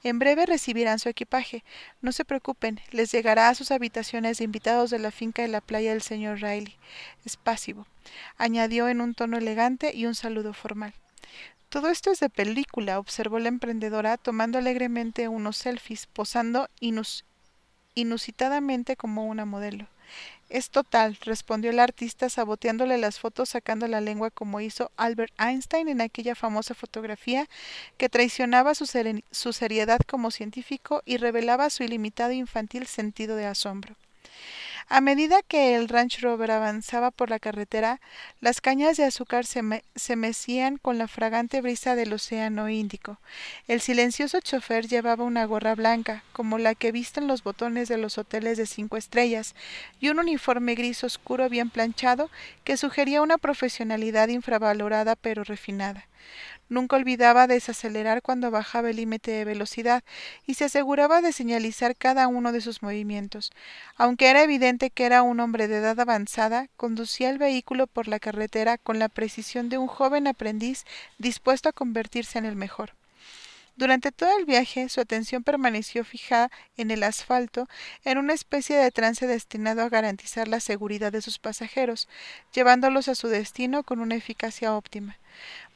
En 0.02 0.18
breve 0.18 0.46
recibirán 0.46 0.98
su 0.98 1.10
equipaje. 1.10 1.62
No 2.00 2.12
se 2.12 2.24
preocupen, 2.24 2.80
les 2.90 3.12
llegará 3.12 3.50
a 3.50 3.54
sus 3.54 3.70
habitaciones 3.70 4.38
de 4.38 4.44
invitados 4.44 4.88
de 4.88 4.98
la 4.98 5.10
finca 5.10 5.42
de 5.42 5.48
la 5.48 5.60
playa 5.60 5.90
del 5.90 6.00
señor 6.00 6.40
Riley. 6.40 6.74
Es 7.26 7.36
pasivo, 7.36 7.86
añadió 8.38 8.88
en 8.88 9.02
un 9.02 9.12
tono 9.12 9.36
elegante 9.36 9.94
y 9.94 10.06
un 10.06 10.14
saludo 10.14 10.54
formal. 10.54 10.94
Todo 11.68 11.90
esto 11.90 12.10
es 12.10 12.20
de 12.20 12.30
película, 12.30 12.98
observó 12.98 13.40
la 13.40 13.48
emprendedora, 13.48 14.16
tomando 14.16 14.56
alegremente 14.56 15.28
unos 15.28 15.58
selfies, 15.58 16.06
posando 16.06 16.70
inusitadamente 17.94 18.96
como 18.96 19.26
una 19.26 19.44
modelo. 19.44 19.86
Es 20.48 20.70
total, 20.70 21.18
respondió 21.20 21.70
el 21.70 21.78
artista 21.78 22.30
saboteándole 22.30 22.96
las 22.96 23.20
fotos 23.20 23.50
sacando 23.50 23.86
la 23.86 24.00
lengua 24.00 24.30
como 24.30 24.60
hizo 24.62 24.90
Albert 24.96 25.32
Einstein 25.38 25.88
en 25.88 26.00
aquella 26.00 26.34
famosa 26.34 26.74
fotografía 26.74 27.46
que 27.98 28.08
traicionaba 28.08 28.74
su, 28.74 28.86
su 29.30 29.52
seriedad 29.52 30.00
como 30.06 30.30
científico 30.30 31.02
y 31.04 31.18
revelaba 31.18 31.68
su 31.68 31.82
ilimitado 31.82 32.32
infantil 32.32 32.86
sentido 32.86 33.36
de 33.36 33.44
asombro. 33.44 33.94
A 34.90 35.02
medida 35.02 35.42
que 35.42 35.74
el 35.74 35.86
Ranch 35.86 36.20
Rover 36.20 36.50
avanzaba 36.50 37.10
por 37.10 37.28
la 37.28 37.38
carretera, 37.38 38.00
las 38.40 38.62
cañas 38.62 38.96
de 38.96 39.04
azúcar 39.04 39.44
se, 39.44 40.16
mecían 40.16 40.78
con 40.78 40.96
la 40.96 41.08
fragante 41.08 41.60
brisa 41.60 41.94
del 41.94 42.14
océano 42.14 42.70
Índico. 42.70 43.18
El 43.66 43.82
silencioso 43.82 44.40
chofer 44.40 44.88
llevaba 44.88 45.24
una 45.24 45.44
gorra 45.44 45.74
blanca, 45.74 46.24
como 46.32 46.56
la 46.56 46.74
que 46.74 46.90
visten 46.90 47.28
los 47.28 47.42
botones 47.42 47.88
de 47.88 47.98
los 47.98 48.16
hoteles 48.16 48.56
de 48.56 48.64
cinco 48.64 48.96
estrellas, 48.96 49.54
y 50.00 50.08
un 50.08 50.20
uniforme 50.20 50.74
gris 50.74 51.04
oscuro 51.04 51.50
bien 51.50 51.68
planchado 51.68 52.30
que 52.64 52.78
sugería 52.78 53.20
una 53.20 53.36
profesionalidad 53.36 54.28
infravalorada 54.28 55.16
pero 55.16 55.44
refinada. 55.44 56.06
Nunca 56.68 56.96
olvidaba 56.96 57.46
desacelerar 57.46 58.20
cuando 58.20 58.50
bajaba 58.50 58.90
el 58.90 58.96
límite 58.96 59.30
de 59.30 59.44
velocidad 59.44 60.04
y 60.46 60.54
se 60.54 60.66
aseguraba 60.66 61.22
de 61.22 61.32
señalizar 61.32 61.96
cada 61.96 62.28
uno 62.28 62.52
de 62.52 62.60
sus 62.60 62.82
movimientos. 62.82 63.50
Aunque 63.96 64.28
era 64.28 64.42
evidente 64.42 64.90
que 64.90 65.06
era 65.06 65.22
un 65.22 65.40
hombre 65.40 65.66
de 65.66 65.78
edad 65.78 65.98
avanzada, 65.98 66.68
conducía 66.76 67.30
el 67.30 67.38
vehículo 67.38 67.86
por 67.86 68.08
la 68.08 68.18
carretera 68.18 68.76
con 68.76 68.98
la 68.98 69.08
precisión 69.08 69.68
de 69.68 69.78
un 69.78 69.86
joven 69.86 70.26
aprendiz 70.26 70.84
dispuesto 71.18 71.68
a 71.68 71.72
convertirse 71.72 72.38
en 72.38 72.44
el 72.44 72.56
mejor. 72.56 72.92
Durante 73.78 74.10
todo 74.10 74.36
el 74.36 74.44
viaje 74.44 74.88
su 74.88 75.00
atención 75.00 75.44
permaneció 75.44 76.04
fijada 76.04 76.50
en 76.76 76.90
el 76.90 77.04
asfalto, 77.04 77.68
en 78.04 78.18
una 78.18 78.32
especie 78.32 78.76
de 78.76 78.90
trance 78.90 79.24
destinado 79.28 79.82
a 79.82 79.88
garantizar 79.88 80.48
la 80.48 80.58
seguridad 80.58 81.12
de 81.12 81.22
sus 81.22 81.38
pasajeros, 81.38 82.08
llevándolos 82.52 83.06
a 83.06 83.14
su 83.14 83.28
destino 83.28 83.84
con 83.84 84.00
una 84.00 84.16
eficacia 84.16 84.74
óptima. 84.74 85.16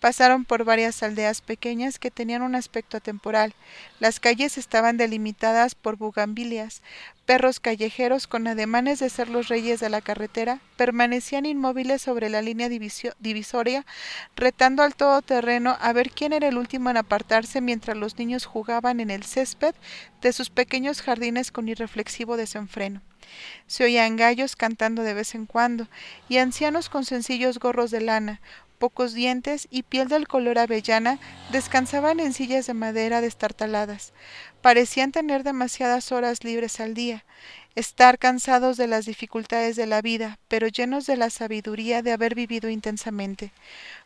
Pasaron 0.01 0.45
por 0.45 0.65
varias 0.65 1.03
aldeas 1.03 1.43
pequeñas 1.43 2.01
que 2.01 2.11
tenían 2.11 2.43
un 2.43 2.57
aspecto 2.57 2.97
atemporal. 2.97 3.55
Las 4.01 4.19
calles 4.19 4.59
estaban 4.59 4.97
delimitadas 4.97 5.77
por 5.77 5.97
bugambilias. 5.97 6.83
Perros 7.25 7.61
callejeros, 7.61 8.27
con 8.27 8.49
ademanes 8.49 8.99
de 8.99 9.09
ser 9.09 9.29
los 9.29 9.47
reyes 9.47 9.79
de 9.79 9.89
la 9.89 10.01
carretera, 10.01 10.61
permanecían 10.77 11.47
inmóviles 11.47 12.03
sobre 12.03 12.29
la 12.29 12.43
línea 12.43 12.69
divisoria, 12.69 13.87
retando 14.35 14.83
al 14.83 14.97
todoterreno 14.97 15.77
a 15.81 15.93
ver 15.93 16.11
quién 16.11 16.33
era 16.33 16.49
el 16.49 16.59
último 16.59 16.91
en 16.91 16.97
apartarse 16.97 17.61
mientras 17.61 17.97
los 17.97 18.19
niños 18.19 18.45
jugaban 18.45 18.99
en 18.99 19.11
el 19.11 19.23
césped 19.23 19.75
de 20.21 20.33
sus 20.33 20.51
pequeños 20.51 21.01
jardines 21.01 21.53
con 21.53 21.69
irreflexivo 21.69 22.37
desenfreno. 22.37 23.03
Se 23.67 23.85
oían 23.85 24.17
gallos 24.17 24.57
cantando 24.57 25.03
de 25.03 25.15
vez 25.15 25.35
en 25.35 25.47
cuando, 25.47 25.87
y 26.29 26.39
ancianos 26.39 26.89
con 26.89 27.05
sencillos 27.05 27.59
gorros 27.59 27.91
de 27.91 28.01
lana, 28.01 28.41
pocos 28.83 29.15
dientes 29.15 29.69
y 29.71 29.85
piel 29.85 30.09
del 30.09 30.27
color 30.27 30.59
avellana 30.59 31.21
descansaban 31.53 32.19
en 32.19 32.33
sillas 32.33 32.67
de 32.67 32.75
madera 32.75 33.21
destartaladas. 33.21 34.13
Parecían 34.61 35.13
tener 35.13 35.45
demasiadas 35.45 36.11
horas 36.11 36.43
libres 36.43 36.81
al 36.81 36.93
día, 36.93 37.25
estar 37.77 38.19
cansados 38.19 38.77
de 38.77 38.89
las 38.89 39.07
dificultades 39.07 39.77
de 39.77 39.87
la 39.87 40.03
vida, 40.03 40.41
pero 40.49 40.67
llenos 40.67 41.07
de 41.07 41.17
la 41.17 41.31
sabiduría 41.31 42.03
de 42.03 42.11
haber 42.11 42.35
vivido 42.35 42.71
intensamente. 42.71 43.53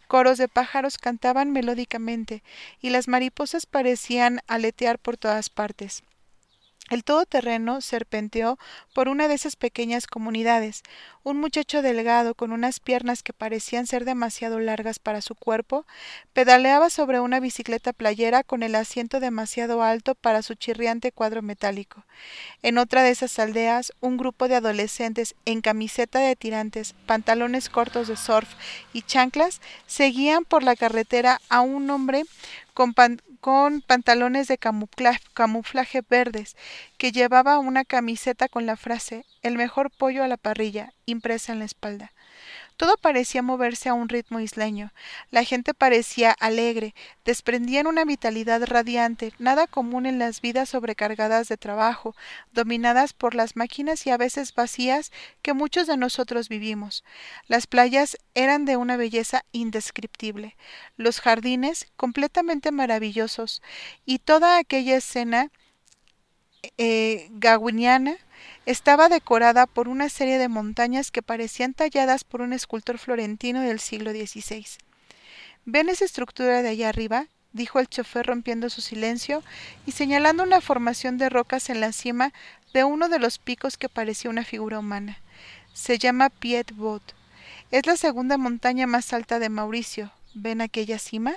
Coros 0.09 0.37
de 0.37 0.47
pájaros 0.47 0.99
cantaban 0.99 1.53
melódicamente, 1.53 2.43
y 2.83 2.91
las 2.91 3.09
mariposas 3.09 3.65
parecían 3.65 4.43
aletear 4.47 4.99
por 4.99 5.17
todas 5.17 5.49
partes. 5.49 6.03
El 6.89 7.03
todoterreno 7.03 7.81
serpenteó 7.81 8.59
por 8.95 9.09
una 9.09 9.27
de 9.27 9.35
esas 9.35 9.57
pequeñas 9.57 10.07
comunidades. 10.07 10.83
Un 11.25 11.39
muchacho 11.39 11.83
delgado, 11.83 12.37
con 12.37 12.53
unas 12.53 12.79
piernas 12.79 13.25
que 13.25 13.33
parecían 13.33 13.89
ser 13.89 14.05
demasiado 14.05 14.61
largas 14.61 15.01
para 15.01 15.21
su 15.21 15.35
cuerpo, 15.35 15.85
pedaleaba 16.33 16.89
sobre 16.89 17.19
una 17.19 17.41
bicicleta 17.41 17.93
playera 17.93 18.45
con 18.45 18.63
el 18.63 18.77
asiento 18.77 19.19
demasiado 19.19 19.83
alto 19.83 20.15
para 20.15 20.43
su 20.43 20.55
chirriante 20.55 21.11
cuadro 21.11 21.43
metálico. 21.43 22.05
En 22.63 22.79
otra 22.79 23.03
de 23.03 23.11
esas 23.11 23.37
aldeas, 23.41 23.93
un 24.01 24.17
grupo 24.17 24.47
de 24.47 24.55
adolescentes 24.55 25.35
en 25.45 25.63
camiseta 25.63 26.21
de 26.21 26.37
tirantes, 26.37 26.95
pantalones 27.07 27.69
cortos 27.69 28.07
de 28.07 28.17
surf 28.17 28.49
y 28.93 29.03
chanclas 29.03 29.61
seguían 29.87 30.45
por 30.45 30.63
la 30.63 30.77
carretera 30.77 31.41
a 31.49 31.63
un 31.63 31.91
hombre 31.91 32.23
con, 32.75 32.95
con 33.37 33.81
pantalones 33.83 34.49
de 34.49 34.59
camuflaje, 34.59 36.03
verdes, 36.09 36.57
que 36.99 37.13
llevaba 37.13 37.59
una 37.59 37.85
camiseta 37.85 38.49
con 38.49 38.67
la 38.67 38.77
frase 38.77 39.25
El 39.43 39.57
mejor 39.57 39.91
pollo 39.91 40.25
a 40.25 40.29
la 40.29 40.37
parrilla 40.37 40.93
impresa 41.05 41.53
en 41.53 41.61
la 41.61 41.65
espalda. 41.65 42.13
Todo 42.77 42.97
parecía 42.99 43.41
moverse 43.41 43.89
a 43.89 43.95
un 43.95 44.09
ritmo 44.09 44.39
isleño. 44.39 44.93
La 45.31 45.45
gente 45.45 45.73
parecía 45.73 46.31
alegre, 46.33 46.95
desprendían 47.25 47.87
una 47.87 48.05
vitalidad 48.05 48.63
radiante, 48.67 49.33
nada 49.39 49.67
común 49.67 50.05
en 50.05 50.19
las 50.19 50.43
vidas 50.43 50.69
sobrecargadas 50.71 51.49
de 51.49 51.57
trabajo, 51.57 52.15
dominadas 52.53 53.15
por 53.15 53.35
las 53.35 53.57
máquinas 53.57 54.07
y 54.07 54.11
a 54.11 54.19
veces 54.19 54.55
vacías 54.55 55.11
que 55.41 55.55
muchos 55.55 55.87
de 55.87 55.97
nosotros 55.97 56.51
vivimos. 56.51 57.03
Las 57.47 57.67
playas 57.67 58.19
eran 58.35 58.67
de 58.67 58.77
una 58.77 58.99
belleza 58.99 59.45
indescriptible, 59.53 60.57
los 60.97 61.21
jardines 61.21 61.87
completamente 61.97 62.73
maravillosos, 62.73 63.63
y 64.05 64.19
toda 64.19 64.59
aquella 64.59 64.97
escena 64.97 65.51
eh, 66.79 67.31
estaba 68.67 69.09
decorada 69.09 69.67
por 69.67 69.89
una 69.89 70.09
serie 70.09 70.39
de 70.39 70.49
montañas 70.49 71.11
que 71.11 71.23
parecían 71.23 71.75
talladas 71.75 72.25
por 72.25 72.41
un 72.41 72.53
escultor 72.53 72.99
florentino 72.99 73.61
del 73.61 73.81
siglo 73.81 74.11
XVI. 74.11 74.67
¿Ven 75.65 75.89
esa 75.89 76.05
estructura 76.05 76.63
de 76.63 76.69
allá 76.71 76.89
arriba? 76.89 77.27
dijo 77.53 77.81
el 77.81 77.89
chofer 77.89 78.27
rompiendo 78.27 78.69
su 78.69 78.83
silencio 78.83 79.43
y 79.87 79.93
señalando 79.93 80.43
una 80.43 80.61
formación 80.61 81.17
de 81.17 81.31
rocas 81.31 81.71
en 81.71 81.81
la 81.81 81.93
cima 81.93 82.33
de 82.75 82.85
uno 82.85 83.09
de 83.09 83.19
los 83.19 83.39
picos 83.39 83.79
que 83.79 83.89
parecía 83.89 84.31
una 84.31 84.45
figura 84.45 84.79
humana. 84.79 85.19
Se 85.73 85.99
llama 85.99 86.29
Piet 86.29 86.73
Bot. 86.75 87.03
Es 87.71 87.87
la 87.87 87.97
segunda 87.97 88.37
montaña 88.37 88.87
más 88.87 89.13
alta 89.13 89.39
de 89.39 89.49
Mauricio. 89.49 90.13
¿Ven 90.35 90.61
aquella 90.61 90.99
cima? 90.99 91.35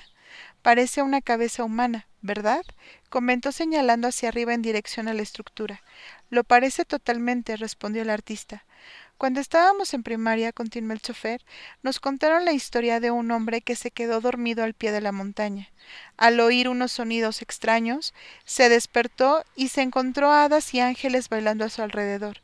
Parece 0.62 1.02
una 1.02 1.22
cabeza 1.22 1.64
humana, 1.64 2.08
¿verdad? 2.22 2.66
comentó 3.10 3.52
señalando 3.52 4.08
hacia 4.08 4.30
arriba 4.30 4.54
en 4.54 4.62
dirección 4.62 5.08
a 5.08 5.14
la 5.14 5.22
estructura. 5.22 5.82
Lo 6.30 6.44
parece 6.44 6.86
totalmente, 6.86 7.58
respondió 7.58 8.02
el 8.02 8.10
artista. 8.10 8.66
Cuando 9.20 9.42
estábamos 9.42 9.94
en 9.94 10.02
primaria, 10.02 10.54
continuó 10.54 10.94
el 10.94 11.02
chofer, 11.02 11.44
nos 11.84 12.00
contaron 12.00 12.46
la 12.46 12.54
historia 12.54 13.02
de 13.02 13.12
un 13.12 13.32
hombre 13.32 13.60
que 13.60 13.76
se 13.76 13.92
quedó 13.92 14.22
dormido 14.22 14.64
al 14.64 14.74
pie 14.74 14.94
de 14.94 15.02
la 15.02 15.12
montaña. 15.12 15.68
Al 16.16 16.40
oír 16.40 16.70
unos 16.70 16.94
sonidos 16.94 17.42
extraños, 17.42 18.14
se 18.46 18.70
despertó 18.70 19.44
y 19.58 19.68
se 19.68 19.82
encontró 19.82 20.32
hadas 20.32 20.74
y 20.74 20.80
ángeles 20.80 21.28
bailando 21.28 21.66
a 21.66 21.70
su 21.70 21.82
alrededor. 21.82 22.42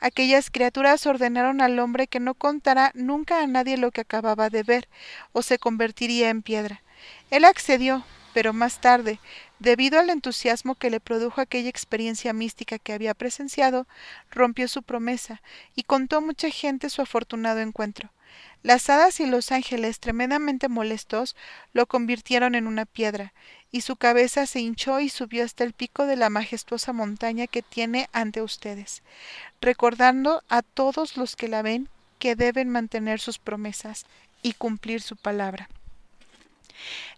Aquellas 0.00 0.50
criaturas 0.50 1.06
ordenaron 1.06 1.60
al 1.60 1.78
hombre 1.78 2.08
que 2.08 2.18
no 2.18 2.34
contara 2.34 2.90
nunca 2.94 3.40
a 3.40 3.46
nadie 3.46 3.76
lo 3.76 3.92
que 3.92 4.00
acababa 4.00 4.50
de 4.50 4.64
ver, 4.64 4.88
o 5.30 5.42
se 5.42 5.60
convertiría 5.60 6.30
en 6.30 6.42
piedra. 6.42 6.82
Él 7.30 7.44
accedió, 7.44 8.04
pero 8.34 8.52
más 8.52 8.80
tarde, 8.80 9.18
debido 9.58 9.98
al 9.98 10.10
entusiasmo 10.10 10.74
que 10.74 10.90
le 10.90 11.00
produjo 11.00 11.40
aquella 11.40 11.68
experiencia 11.68 12.32
mística 12.32 12.78
que 12.78 12.92
había 12.92 13.14
presenciado, 13.14 13.86
rompió 14.30 14.68
su 14.68 14.82
promesa 14.82 15.42
y 15.74 15.82
contó 15.82 16.18
a 16.18 16.20
mucha 16.20 16.50
gente 16.50 16.90
su 16.90 17.02
afortunado 17.02 17.60
encuentro. 17.60 18.10
Las 18.62 18.90
hadas 18.90 19.20
y 19.20 19.26
los 19.26 19.52
ángeles, 19.52 20.00
tremendamente 20.00 20.68
molestos, 20.68 21.36
lo 21.72 21.86
convirtieron 21.86 22.54
en 22.54 22.66
una 22.66 22.84
piedra, 22.84 23.32
y 23.70 23.80
su 23.82 23.96
cabeza 23.96 24.46
se 24.46 24.60
hinchó 24.60 25.00
y 25.00 25.08
subió 25.08 25.44
hasta 25.44 25.64
el 25.64 25.72
pico 25.72 26.06
de 26.06 26.16
la 26.16 26.30
majestuosa 26.30 26.92
montaña 26.92 27.46
que 27.46 27.62
tiene 27.62 28.08
ante 28.12 28.42
ustedes, 28.42 29.02
recordando 29.60 30.42
a 30.48 30.62
todos 30.62 31.16
los 31.16 31.36
que 31.36 31.48
la 31.48 31.62
ven 31.62 31.88
que 32.18 32.36
deben 32.36 32.70
mantener 32.70 33.20
sus 33.20 33.38
promesas 33.38 34.06
y 34.42 34.54
cumplir 34.54 35.02
su 35.02 35.16
palabra. 35.16 35.68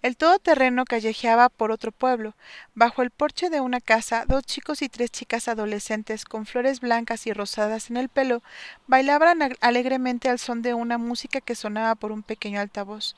El 0.03 0.17
todoterreno 0.17 0.85
callejeaba 0.85 1.49
por 1.49 1.71
otro 1.71 1.93
pueblo. 1.93 2.35
Bajo 2.75 3.03
el 3.03 3.11
porche 3.11 3.51
de 3.51 3.61
una 3.61 3.81
casa, 3.81 4.25
dos 4.27 4.45
chicos 4.45 4.83
y 4.83 4.89
tres 4.89 5.11
chicas 5.11 5.49
adolescentes 5.49 6.25
con 6.25 6.47
flores 6.47 6.81
blancas 6.81 7.27
y 7.27 7.33
rosadas 7.33 7.91
en 7.91 7.97
el 7.97 8.09
pelo 8.09 8.43
bailaban 8.87 9.57
alegremente 9.61 10.29
al 10.29 10.39
son 10.39 10.63
de 10.63 10.75
una 10.75 10.99
música 10.99 11.41
que 11.41 11.55
sonaba 11.55 11.95
por 11.95 12.13
un 12.13 12.23
pequeño 12.23 12.61
altavoz. 12.61 13.17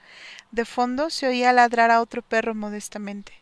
De 0.51 0.65
fondo 0.65 1.11
se 1.11 1.27
oía 1.27 1.53
ladrar 1.53 1.91
a 1.91 2.01
otro 2.01 2.23
perro 2.23 2.55
modestamente. 2.55 3.33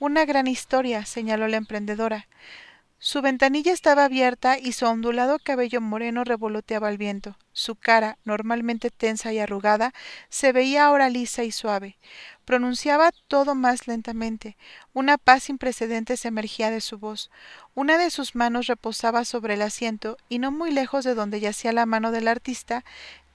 Una 0.00 0.24
gran 0.24 0.46
historia, 0.46 1.04
señaló 1.04 1.48
la 1.48 1.56
emprendedora. 1.56 2.28
Su 3.00 3.22
ventanilla 3.22 3.72
estaba 3.72 4.04
abierta 4.04 4.58
y 4.58 4.72
su 4.72 4.84
ondulado 4.84 5.38
cabello 5.38 5.80
moreno 5.80 6.24
revoloteaba 6.24 6.88
al 6.88 6.98
viento. 6.98 7.36
Su 7.52 7.76
cara, 7.76 8.18
normalmente 8.24 8.90
tensa 8.90 9.32
y 9.32 9.38
arrugada, 9.38 9.94
se 10.30 10.50
veía 10.50 10.86
ahora 10.86 11.08
lisa 11.08 11.44
y 11.44 11.52
suave. 11.52 11.96
Pronunciaba 12.44 13.12
todo 13.28 13.54
más 13.54 13.86
lentamente. 13.86 14.56
Una 14.94 15.16
paz 15.16 15.44
sin 15.44 15.58
precedentes 15.58 16.24
emergía 16.24 16.70
de 16.70 16.80
su 16.80 16.98
voz. 16.98 17.30
Una 17.76 17.98
de 17.98 18.10
sus 18.10 18.34
manos 18.34 18.66
reposaba 18.66 19.24
sobre 19.24 19.54
el 19.54 19.62
asiento 19.62 20.16
y 20.28 20.40
no 20.40 20.50
muy 20.50 20.72
lejos 20.72 21.04
de 21.04 21.14
donde 21.14 21.38
yacía 21.38 21.72
la 21.72 21.86
mano 21.86 22.10
del 22.10 22.26
artista, 22.26 22.84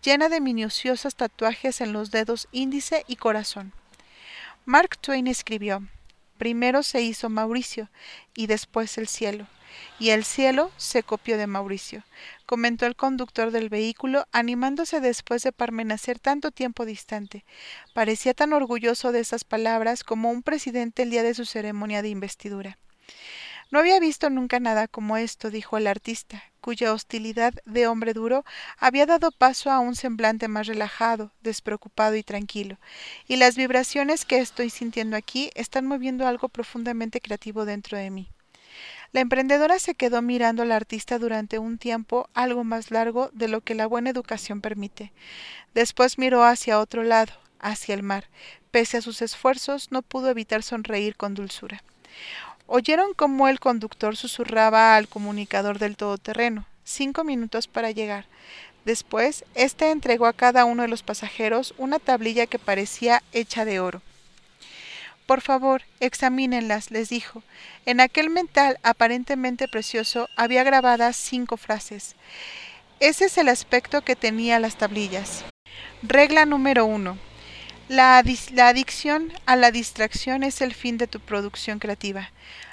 llena 0.04 0.28
de 0.28 0.42
minuciosos 0.42 1.16
tatuajes 1.16 1.80
en 1.80 1.94
los 1.94 2.12
dedos 2.12 2.50
índice 2.52 3.06
y 3.08 3.16
corazón. 3.16 3.72
Mark 4.66 4.98
Twain 4.98 5.28
escribió 5.28 5.88
Primero 6.38 6.84
se 6.84 7.02
hizo 7.02 7.30
Mauricio 7.30 7.90
y 8.34 8.48
después 8.48 8.98
el 8.98 9.08
cielo. 9.08 9.48
Y 10.00 10.10
el 10.10 10.24
cielo 10.24 10.72
se 10.78 11.02
copió 11.02 11.38
de 11.38 11.48
Mauricio, 11.48 12.04
comentó 12.46 12.86
el 12.86 12.96
conductor 12.96 13.52
del 13.52 13.70
vehículo, 13.70 14.28
animándose 14.32 15.00
después 15.00 15.42
de 15.44 15.52
permanecer 15.52 16.20
tanto 16.20 16.52
tiempo 16.52 16.86
distante. 16.86 17.44
Parecía 17.94 18.34
tan 18.34 18.54
orgulloso 18.54 19.12
de 19.12 19.20
esas 19.20 19.44
palabras 19.44 20.04
como 20.04 20.30
un 20.30 20.44
presidente 20.44 21.04
el 21.04 21.10
día 21.10 21.24
de 21.24 21.34
su 21.34 21.46
ceremonia 21.46 22.02
de 22.02 22.10
investidura. 22.10 22.78
No 23.72 23.80
había 23.80 24.00
visto 24.00 24.30
nunca 24.30 24.60
nada 24.60 24.88
como 24.88 25.18
esto, 25.18 25.50
dijo 25.50 25.78
el 25.78 25.88
artista, 25.88 26.44
cuya 26.64 26.94
hostilidad 26.94 27.54
de 27.66 27.88
hombre 27.88 28.14
duro 28.14 28.46
había 28.78 29.06
dado 29.06 29.32
paso 29.32 29.70
a 29.70 29.80
un 29.80 29.98
semblante 29.98 30.48
más 30.48 30.66
relajado, 30.66 31.34
despreocupado 31.42 32.16
y 32.16 32.24
tranquilo, 32.24 32.78
y 33.28 33.36
las 33.36 33.58
vibraciones 33.58 34.24
que 34.24 34.40
estoy 34.40 34.70
sintiendo 34.70 35.18
aquí 35.18 35.52
están 35.56 35.86
moviendo 35.86 36.26
algo 36.26 36.48
profundamente 36.48 37.20
creativo 37.20 37.66
dentro 37.66 37.98
de 37.98 38.10
mí. 38.10 38.30
La 39.12 39.20
emprendedora 39.20 39.78
se 39.78 39.94
quedó 39.94 40.22
mirando 40.22 40.64
al 40.64 40.72
artista 40.72 41.20
durante 41.20 41.60
un 41.60 41.78
tiempo 41.78 42.30
algo 42.34 42.64
más 42.64 42.92
largo 42.92 43.30
de 43.34 43.50
lo 43.50 43.60
que 43.60 43.76
la 43.76 43.86
buena 43.86 44.10
educación 44.10 44.62
permite. 44.62 45.12
Después 45.74 46.18
miró 46.18 46.46
hacia 46.46 46.80
otro 46.80 47.04
lado, 47.04 47.34
hacia 47.60 47.94
el 47.94 48.04
mar. 48.04 48.30
Pese 48.72 48.98
a 48.98 49.02
sus 49.02 49.22
esfuerzos, 49.22 49.92
no 49.92 50.02
pudo 50.02 50.30
evitar 50.30 50.64
sonreír 50.64 51.18
con 51.18 51.34
dulzura. 51.34 51.84
Oyeron 52.68 53.14
cómo 53.14 53.48
el 53.48 53.60
conductor 53.60 54.16
susurraba 54.16 54.96
al 54.96 55.08
comunicador 55.08 55.80
del 55.80 55.98
todoterreno. 55.98 56.66
Cinco 56.84 57.24
minutos 57.24 57.68
para 57.68 57.92
llegar. 57.92 58.26
Después, 58.86 59.46
éste 59.56 59.92
entregó 59.92 60.26
a 60.26 60.34
cada 60.34 60.66
uno 60.66 60.82
de 60.82 60.88
los 60.88 61.04
pasajeros 61.04 61.74
una 61.78 62.00
tablilla 62.00 62.48
que 62.48 62.60
parecía 62.60 63.24
hecha 63.32 63.66
de 63.66 63.80
oro. 63.80 64.02
Por 65.26 65.42
favor, 65.42 65.84
examínenlas, 66.00 66.92
les 66.92 67.10
dijo. 67.10 67.44
En 67.86 68.02
aquel 68.02 68.30
metal 68.30 68.78
aparentemente 68.84 69.68
precioso 69.68 70.28
había 70.36 70.64
grabadas 70.64 71.16
cinco 71.16 71.56
frases. 71.56 72.16
Ese 73.00 73.26
es 73.26 73.38
el 73.38 73.48
aspecto 73.48 74.02
que 74.02 74.16
tenía 74.16 74.60
las 74.60 74.78
tablillas. 74.78 75.46
Regla 76.02 76.46
número 76.46 76.86
uno. 76.86 77.18
La, 77.94 78.18
adicción 78.18 79.32
a 79.46 79.56
la 79.56 79.70
distracción 79.70 80.42
es 80.42 80.62
el 80.62 80.74
fin 80.74 80.98
de 80.98 81.06
tu 81.06 81.20
producción 81.20 81.78
creativa. 81.78 82.32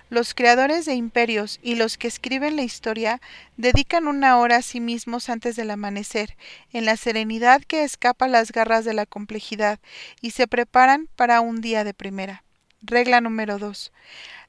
Los 0.09 0.33
creadores 0.33 0.87
de 0.87 0.95
imperios 0.95 1.61
y 1.63 1.75
los 1.75 1.99
que 1.99 2.09
escriben 2.09 2.57
la 2.57 2.63
historia 2.63 3.21
dedican 3.59 4.09
una 4.09 4.39
hora 4.39 4.57
a 4.57 4.63
sí 4.63 4.81
mismos 4.81 5.29
antes 5.29 5.57
del 5.57 5.73
amanecer, 5.73 6.39
en 6.73 6.87
la 6.87 6.97
serenidad 6.97 7.61
que 7.61 7.85
escapa 7.85 8.29
las 8.29 8.51
garras 8.51 8.87
de 8.87 8.95
la 8.95 9.05
complejidad, 9.05 9.79
y 10.23 10.31
se 10.31 10.49
preparan 10.49 11.07
para 11.17 11.43
un 11.43 11.61
día 11.61 11.85
de 11.85 11.93
primera. 11.93 12.43
Regla 12.83 13.21
número 13.21 13.59
2. 13.59 13.93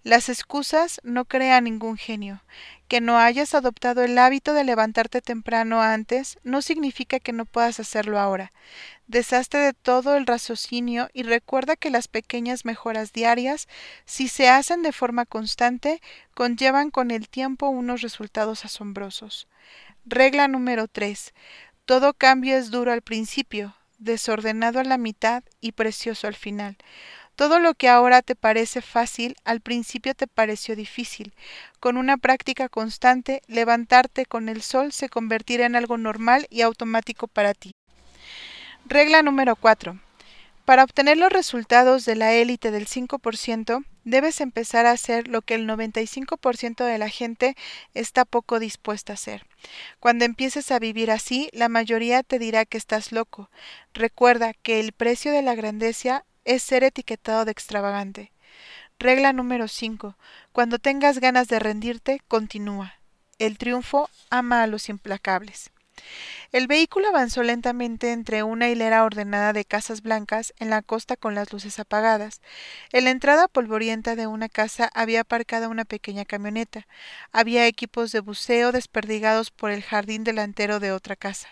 Las 0.03 0.29
excusas 0.29 1.01
no 1.03 1.25
crean 1.25 1.65
ningún 1.65 1.97
genio. 1.97 2.41
Que 2.87 3.01
no 3.01 3.17
hayas 3.17 3.53
adoptado 3.53 4.03
el 4.03 4.17
hábito 4.17 4.53
de 4.53 4.63
levantarte 4.63 5.21
temprano 5.21 5.81
antes 5.81 6.39
no 6.43 6.61
significa 6.61 7.19
que 7.19 7.33
no 7.33 7.45
puedas 7.45 7.81
hacerlo 7.81 8.19
ahora. 8.19 8.53
Deshazte 9.07 9.57
de 9.57 9.73
todo 9.73 10.15
el 10.15 10.25
raciocinio 10.25 11.09
y 11.13 11.23
recuerda 11.23 11.75
que 11.75 11.89
las 11.89 12.07
pequeñas 12.07 12.63
mejoras 12.63 13.11
diarias, 13.11 13.67
si 14.05 14.29
se 14.29 14.47
hacen 14.47 14.81
de 14.81 14.93
forma 14.93 15.25
constante, 15.25 16.01
conllevan 16.33 16.89
con 16.89 17.11
el 17.11 17.27
tiempo 17.27 17.67
unos 17.67 18.01
resultados 18.01 18.63
asombrosos. 18.63 19.49
Regla 20.05 20.47
número 20.47 20.87
3. 20.87 21.33
Todo 21.83 22.13
cambio 22.13 22.55
es 22.55 22.71
duro 22.71 22.93
al 22.93 23.01
principio, 23.01 23.75
desordenado 23.99 24.79
a 24.79 24.83
la 24.83 24.97
mitad 24.97 25.43
y 25.59 25.73
precioso 25.73 26.27
al 26.27 26.35
final. 26.35 26.77
Todo 27.35 27.59
lo 27.59 27.73
que 27.73 27.89
ahora 27.89 28.21
te 28.21 28.35
parece 28.35 28.81
fácil, 28.81 29.35
al 29.45 29.61
principio 29.61 30.13
te 30.13 30.27
pareció 30.27 30.75
difícil. 30.75 31.33
Con 31.79 31.97
una 31.97 32.17
práctica 32.17 32.69
constante, 32.69 33.41
levantarte 33.47 34.25
con 34.25 34.49
el 34.49 34.61
sol 34.61 34.91
se 34.91 35.09
convertirá 35.09 35.65
en 35.65 35.75
algo 35.75 35.97
normal 35.97 36.47
y 36.49 36.61
automático 36.61 37.27
para 37.27 37.53
ti. 37.53 37.71
Regla 38.85 39.23
número 39.23 39.55
4. 39.55 39.99
Para 40.65 40.83
obtener 40.83 41.17
los 41.17 41.31
resultados 41.31 42.05
de 42.05 42.15
la 42.15 42.33
élite 42.33 42.71
del 42.71 42.87
5%, 42.87 43.83
debes 44.03 44.41
empezar 44.41 44.85
a 44.85 44.91
hacer 44.91 45.27
lo 45.27 45.41
que 45.41 45.55
el 45.55 45.67
95% 45.67 46.85
de 46.85 46.97
la 46.97 47.09
gente 47.09 47.55
está 47.93 48.25
poco 48.25 48.59
dispuesta 48.59 49.13
a 49.13 49.15
hacer. 49.15 49.45
Cuando 49.99 50.25
empieces 50.25 50.71
a 50.71 50.79
vivir 50.79 51.11
así, 51.11 51.49
la 51.53 51.69
mayoría 51.69 52.23
te 52.23 52.39
dirá 52.39 52.65
que 52.65 52.77
estás 52.77 53.11
loco. 53.11 53.49
Recuerda 53.93 54.53
que 54.53 54.79
el 54.79 54.91
precio 54.91 55.31
de 55.31 55.41
la 55.41 55.55
grandeza 55.55 56.25
es 56.45 56.63
ser 56.63 56.83
etiquetado 56.83 57.45
de 57.45 57.51
extravagante. 57.51 58.31
Regla 58.99 59.33
número 59.33 59.67
5. 59.67 60.17
Cuando 60.51 60.79
tengas 60.79 61.19
ganas 61.19 61.47
de 61.47 61.59
rendirte, 61.59 62.21
continúa. 62.27 62.93
El 63.39 63.57
triunfo 63.57 64.09
ama 64.29 64.63
a 64.63 64.67
los 64.67 64.89
implacables. 64.89 65.71
El 66.51 66.67
vehículo 66.67 67.07
avanzó 67.07 67.43
lentamente 67.43 68.11
entre 68.11 68.43
una 68.43 68.67
hilera 68.67 69.05
ordenada 69.05 69.53
de 69.53 69.63
casas 69.63 70.01
blancas 70.01 70.53
en 70.59 70.69
la 70.69 70.81
costa 70.81 71.15
con 71.15 71.33
las 71.33 71.53
luces 71.53 71.79
apagadas. 71.79 72.41
En 72.91 73.05
la 73.05 73.11
entrada 73.11 73.47
polvorienta 73.47 74.17
de 74.17 74.27
una 74.27 74.49
casa 74.49 74.91
había 74.93 75.21
aparcada 75.21 75.69
una 75.69 75.85
pequeña 75.85 76.25
camioneta. 76.25 76.87
Había 77.31 77.67
equipos 77.67 78.11
de 78.11 78.19
buceo 78.19 78.73
desperdigados 78.73 79.49
por 79.49 79.71
el 79.71 79.81
jardín 79.81 80.25
delantero 80.25 80.81
de 80.81 80.91
otra 80.91 81.15
casa. 81.15 81.47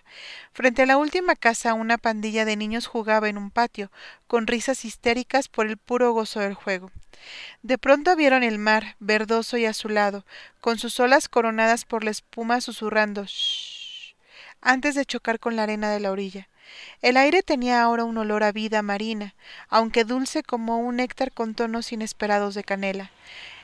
Frente 0.51 0.81
a 0.81 0.85
la 0.85 0.97
última 0.97 1.37
casa 1.37 1.73
una 1.73 1.97
pandilla 1.97 2.43
de 2.43 2.57
niños 2.57 2.85
jugaba 2.85 3.29
en 3.29 3.37
un 3.37 3.51
patio, 3.51 3.91
con 4.27 4.47
risas 4.47 4.83
histéricas 4.83 5.47
por 5.47 5.67
el 5.67 5.77
puro 5.77 6.11
gozo 6.11 6.41
del 6.41 6.55
juego. 6.55 6.91
De 7.63 7.77
pronto 7.77 8.15
vieron 8.17 8.43
el 8.43 8.57
mar, 8.57 8.95
verdoso 8.99 9.57
y 9.57 9.65
azulado, 9.65 10.25
con 10.59 10.77
sus 10.77 10.99
olas 10.99 11.29
coronadas 11.29 11.85
por 11.85 12.03
la 12.03 12.11
espuma 12.11 12.59
susurrando 12.59 13.25
antes 14.61 14.95
de 14.95 15.05
chocar 15.05 15.39
con 15.39 15.55
la 15.55 15.63
arena 15.63 15.91
de 15.91 15.99
la 15.99 16.11
orilla. 16.11 16.47
El 17.01 17.17
aire 17.17 17.41
tenía 17.43 17.81
ahora 17.81 18.03
un 18.03 18.17
olor 18.17 18.43
a 18.43 18.51
vida 18.51 18.81
marina, 18.81 19.35
aunque 19.69 20.03
dulce 20.03 20.43
como 20.43 20.79
un 20.79 20.97
néctar 20.97 21.31
con 21.31 21.55
tonos 21.55 21.91
inesperados 21.91 22.55
de 22.55 22.63
canela. 22.63 23.11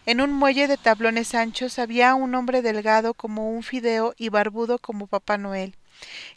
En 0.06 0.22
un 0.22 0.32
muelle 0.34 0.68
de 0.68 0.78
tablones 0.78 1.34
anchos 1.34 1.80
había 1.80 2.14
un 2.16 2.36
hombre 2.36 2.62
delgado 2.62 3.14
como 3.14 3.52
un 3.52 3.64
fideo 3.64 4.14
y 4.18 4.30
barbudo 4.30 4.78
como 4.78 5.08
Papá 5.08 5.38
Noel, 5.38 5.76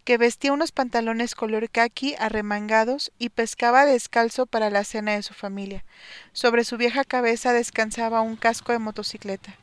que 0.04 0.16
vestía 0.16 0.52
unos 0.52 0.72
pantalones 0.72 1.34
color 1.34 1.68
caqui 1.68 2.14
arremangados 2.18 3.12
y 3.18 3.28
pescaba 3.28 3.84
descalzo 3.84 4.46
para 4.46 4.70
la 4.70 4.84
cena 4.84 5.12
de 5.12 5.22
su 5.22 5.34
familia. 5.34 5.84
Sobre 6.32 6.64
su 6.64 6.78
vieja 6.78 7.04
cabeza 7.04 7.52
descansaba 7.52 8.22
un 8.22 8.36
casco 8.36 8.72
de 8.72 8.78
motocicleta. 8.78 9.54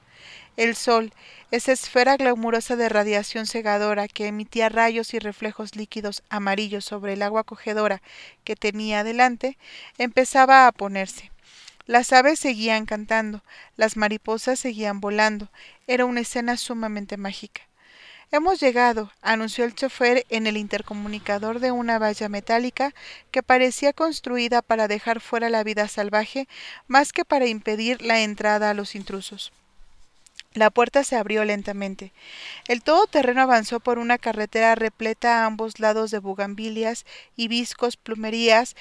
El 0.57 0.75
sol, 0.75 1.11
esa 1.51 1.73
esfera 1.73 2.15
glamurosa 2.15 2.77
de 2.77 2.87
radiación 2.87 3.45
cegadora 3.45 4.07
que 4.07 4.27
emitía 4.27 4.69
rayos 4.69 5.13
y 5.13 5.19
reflejos 5.19 5.75
líquidos 5.75 6.23
amarillos 6.29 6.85
sobre 6.85 7.13
el 7.13 7.23
agua 7.23 7.41
acogedora 7.41 8.01
que 8.45 8.55
tenía 8.55 9.03
delante, 9.03 9.57
empezaba 9.97 10.65
a 10.65 10.71
ponerse. 10.71 11.29
Las 11.87 12.13
aves 12.13 12.39
seguían 12.39 12.85
cantando, 12.85 13.43
las 13.75 13.97
mariposas 13.97 14.57
seguían 14.57 15.01
volando. 15.01 15.49
Era 15.87 16.05
una 16.05 16.21
escena 16.21 16.55
sumamente 16.55 17.17
mágica. 17.17 17.61
Hemos 18.31 18.59
llegado, 18.61 19.11
anunció 19.21 19.65
el 19.65 19.75
chofer 19.75 20.25
en 20.29 20.47
el 20.47 20.55
intercomunicador 20.55 21.59
de 21.59 21.71
una 21.71 21.99
valla 21.99 22.29
metálica 22.29 22.93
que 23.29 23.43
parecía 23.43 23.91
construida 23.91 24.61
para 24.61 24.87
dejar 24.87 25.19
fuera 25.19 25.49
la 25.49 25.63
vida 25.63 25.89
salvaje 25.89 26.47
más 26.87 27.11
que 27.11 27.25
para 27.25 27.45
impedir 27.45 28.01
la 28.01 28.21
entrada 28.21 28.69
a 28.69 28.73
los 28.73 28.95
intrusos. 28.95 29.51
La 30.55 30.69
puerta 30.69 31.03
se 31.03 31.17
abrió 31.17 31.43
lentamente. 31.43 32.13
El 32.69 32.81
todoterreno 32.81 33.41
avanzó 33.41 33.81
por 33.81 33.99
una 33.99 34.17
carretera 34.17 34.73
repleta 34.73 35.43
a 35.43 35.45
ambos 35.45 35.79
lados 35.81 36.11
de 36.11 36.19
bugambilias, 36.19 37.05
hibiscos, 37.35 37.97
plumerías 37.97 38.77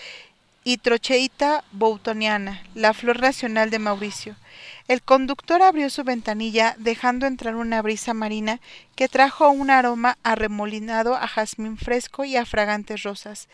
y 0.62 0.78
trocheita 0.78 1.64
boutoniana, 1.72 2.62
la 2.76 2.94
flor 2.94 3.20
nacional 3.20 3.70
de 3.70 3.80
Mauricio. 3.80 4.36
El 4.86 5.02
conductor 5.02 5.62
abrió 5.62 5.90
su 5.90 6.04
ventanilla, 6.04 6.76
dejando 6.78 7.26
entrar 7.26 7.56
una 7.56 7.82
brisa 7.82 8.14
marina 8.14 8.60
que 8.94 9.08
trajo 9.08 9.50
un 9.50 9.68
aroma 9.68 10.16
arremolinado 10.22 11.16
a 11.16 11.26
jazmín 11.26 11.76
fresco 11.76 12.24
y 12.24 12.36
a 12.36 12.46
fragantes 12.46 13.02
rosas. 13.02 13.48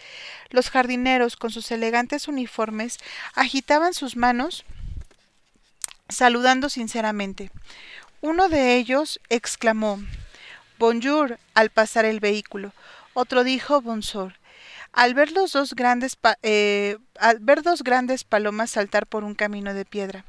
Los 0.50 0.68
jardineros, 0.68 1.36
con 1.36 1.50
sus 1.50 1.70
elegantes 1.70 2.28
uniformes, 2.28 2.98
agitaban 3.34 3.94
sus 3.94 4.14
manos, 4.14 4.64
saludando 6.10 6.68
sinceramente. 6.68 7.50
Uno 8.22 8.50
de 8.50 8.76
ellos 8.76 9.18
exclamó 9.30 9.98
Bonjour 10.78 11.38
al 11.54 11.70
pasar 11.70 12.04
el 12.04 12.20
vehículo. 12.20 12.74
Otro 13.14 13.44
dijo 13.44 13.80
Bonsoir. 13.80 14.38
Al 14.92 15.14
ver, 15.14 15.32
los 15.32 15.52
dos 15.52 15.74
grandes 15.74 16.18
eh, 16.42 16.98
al 17.18 17.38
ver 17.38 17.62
dos 17.62 17.82
grandes 17.82 18.24
palomas 18.24 18.72
saltar 18.72 19.06
por 19.06 19.24
un 19.24 19.34
camino 19.34 19.72
de 19.72 19.86
piedra. 19.86 20.26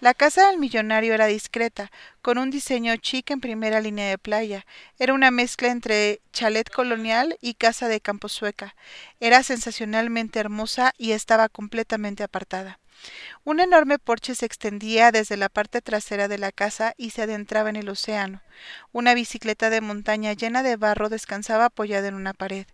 La 0.00 0.14
casa 0.14 0.46
del 0.46 0.56
millonario 0.56 1.12
era 1.12 1.26
discreta, 1.26 1.90
con 2.22 2.38
un 2.38 2.50
diseño 2.50 2.96
chic 2.96 3.30
en 3.30 3.40
primera 3.42 3.80
línea 3.80 4.08
de 4.08 4.16
playa. 4.16 4.64
Era 4.98 5.12
una 5.12 5.30
mezcla 5.30 5.68
entre 5.68 6.22
chalet 6.32 6.70
colonial 6.70 7.36
y 7.42 7.52
casa 7.52 7.88
de 7.88 8.00
campo 8.00 8.30
sueca. 8.30 8.74
Era 9.20 9.42
sensacionalmente 9.42 10.40
hermosa 10.40 10.94
y 10.96 11.12
estaba 11.12 11.50
completamente 11.50 12.22
apartada. 12.22 12.78
Un 13.44 13.60
enorme 13.60 13.98
porche 13.98 14.34
se 14.34 14.46
extendía 14.46 15.12
desde 15.12 15.36
la 15.36 15.48
parte 15.48 15.80
trasera 15.80 16.28
de 16.28 16.38
la 16.38 16.50
casa 16.50 16.94
y 16.96 17.10
se 17.10 17.22
adentraba 17.22 17.70
en 17.70 17.76
el 17.76 17.88
océano. 17.88 18.40
Una 18.92 19.14
bicicleta 19.14 19.70
de 19.70 19.80
montaña 19.80 20.32
llena 20.32 20.62
de 20.62 20.76
barro 20.76 21.08
descansaba 21.08 21.66
apoyada 21.66 22.08
en 22.08 22.14
una 22.14 22.32
pared. 22.32 22.66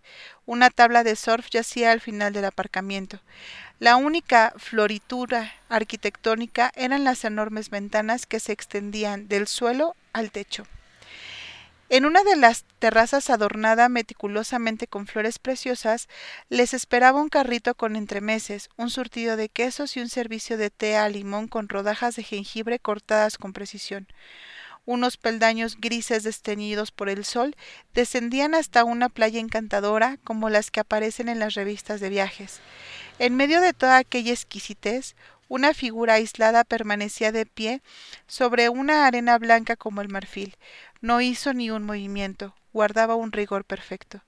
Una 0.45 0.69
tabla 0.69 1.03
de 1.03 1.15
surf 1.15 1.49
yacía 1.49 1.91
al 1.91 2.01
final 2.01 2.33
del 2.33 2.45
aparcamiento. 2.45 3.19
La 3.79 3.97
única 3.97 4.53
floritura 4.57 5.53
arquitectónica 5.69 6.71
eran 6.75 7.03
las 7.03 7.23
enormes 7.25 7.69
ventanas 7.69 8.25
que 8.25 8.39
se 8.39 8.51
extendían 8.51 9.27
del 9.27 9.47
suelo 9.47 9.95
al 10.13 10.31
techo. 10.31 10.65
En 11.89 12.05
una 12.05 12.23
de 12.23 12.35
las 12.35 12.65
terrazas 12.79 13.29
adornada 13.29 13.89
meticulosamente 13.89 14.87
con 14.87 15.05
flores 15.05 15.37
preciosas, 15.37 16.07
les 16.49 16.73
esperaba 16.73 17.21
un 17.21 17.29
carrito 17.29 17.75
con 17.75 17.95
entremeses, 17.95 18.69
un 18.77 18.89
surtido 18.89 19.35
de 19.35 19.49
quesos 19.49 19.95
y 19.95 19.99
un 19.99 20.09
servicio 20.09 20.57
de 20.57 20.69
té 20.69 20.95
a 20.95 21.09
limón 21.09 21.47
con 21.47 21.69
rodajas 21.69 22.15
de 22.15 22.23
jengibre 22.23 22.79
cortadas 22.79 23.37
con 23.37 23.53
precisión. 23.53 24.07
Unos 24.85 25.15
peldaños 25.15 25.77
grises 25.79 26.23
desteñidos 26.23 26.91
por 26.91 27.07
el 27.07 27.23
sol 27.23 27.55
descendían 27.93 28.53
hasta 28.53 28.83
una 28.83 29.07
playa 29.07 29.39
encantadora 29.39 30.17
como 30.25 30.49
las 30.49 30.71
que 30.71 30.81
aparecen 30.81 31.29
en 31.29 31.39
las 31.39 31.53
revistas 31.53 32.01
de 32.01 32.09
viajes. 32.09 32.59
En 33.17 33.35
medio 33.35 33.61
de 33.61 33.71
toda 33.71 33.97
aquella 33.97 34.33
exquisitez, 34.33 35.15
una 35.53 35.75
figura 35.75 36.15
aislada 36.15 36.63
permanecía 36.63 37.31
de 37.31 37.45
pie 37.45 37.83
sobre 38.25 38.69
una 38.69 39.05
arena 39.05 39.37
blanca 39.37 39.75
como 39.75 40.01
el 40.01 40.09
marfil. 40.09 40.57
No 40.99 41.21
hizo 41.21 41.53
ni 41.53 41.69
un 41.69 41.83
movimiento, 41.83 42.55
guardaba 42.73 43.13
un 43.13 43.31
rigor 43.31 43.63
perfecto. 43.63 44.23